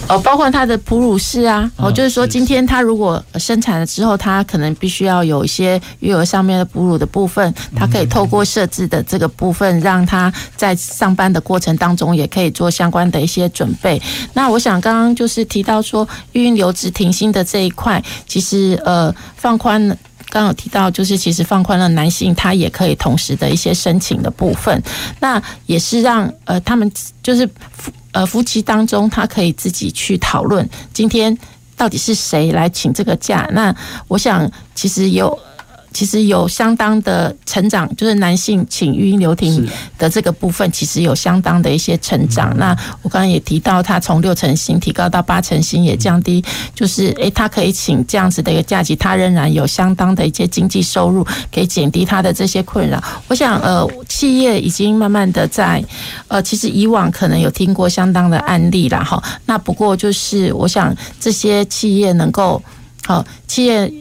[0.10, 14.00] 哦，包括他的哺乳室啊，哦，就是说今天他如果生产了之后，他可能必须要有一些育儿上面的哺乳的部分，他可以透过设置的这个部分，让他在上班的过程当中也可以做相关的一些准备。
[14.34, 19.98] 那我想刚刚就是提到说育婴留职停薪的这一块，其实呃放宽，
[20.42, 24.82] 刚有提到就是其实放宽了男性他也可以同时的一些申请的部分，
[25.20, 27.92] 那也是让呃他们就是夫。
[28.14, 31.36] 呃，夫妻当中，他可以自己去讨论今天
[31.76, 33.50] 到底是谁来请这个假。
[33.54, 33.76] 那
[34.08, 35.36] 我想，其实有。
[35.94, 39.66] 其实有相当的成长，就是男性请育婴留停
[39.98, 42.54] 的这个部分，其实有相当的一些成长。
[42.58, 51.24] 那我刚刚也提到，他从六成薪提高到八成薪，也降低，就是诶，他可以请这样子的一个假期，他仍然有相当的一些经济收入，
[51.54, 53.02] 可以减低他的这些困扰。
[53.28, 55.84] 我想，呃，企业已经慢慢的在，
[56.28, 59.04] 呃，其实以往可能有听过相当的案例啦。
[59.04, 59.24] 哈。
[59.46, 62.62] 那不过就是，我想这些企业能够，
[63.06, 63.94] 好企业。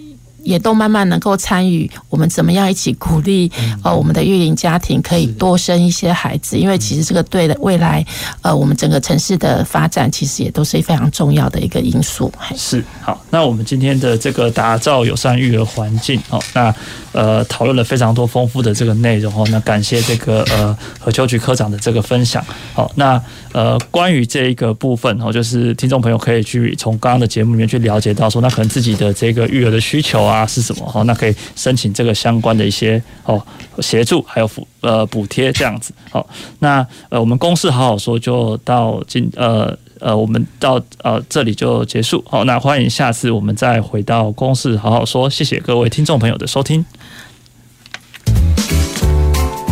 [0.42, 3.50] 也都慢慢能够参与，我们怎么样一起鼓励
[3.82, 8.04] 呃我们的育龄家庭可以多生一些孩子，因为其实这个对的未来
[8.42, 12.32] 呃我们整个城市的发展其实也都是非常重要的一个因素。
[12.56, 16.74] 是好，那我们今天的这个打造友善育儿环境哦，那
[17.12, 22.44] 呃讨论了非常多丰富的这个内容哦，那感谢这个呃何秋菊科长的这个分享。
[22.74, 23.22] 好，那
[23.52, 30.31] 呃关于这一个部分哦，就是听众朋友可以去从刚刚的节目里面去了解到说，那可能自己的这个育儿的需求啊。
[30.32, 30.86] 啊是什么？
[30.86, 33.40] 好，那可以申请这个相关的一些哦
[33.80, 35.92] 协助，还有补呃补贴这样子。
[36.10, 36.26] 好，
[36.58, 42.24] 那呃我们公事好好说就到今呃呃我们到呃这里就结束。
[42.28, 45.28] 好，那欢迎下次我们再回到公事好好说。
[45.28, 46.84] 谢谢各位听众朋友的收听。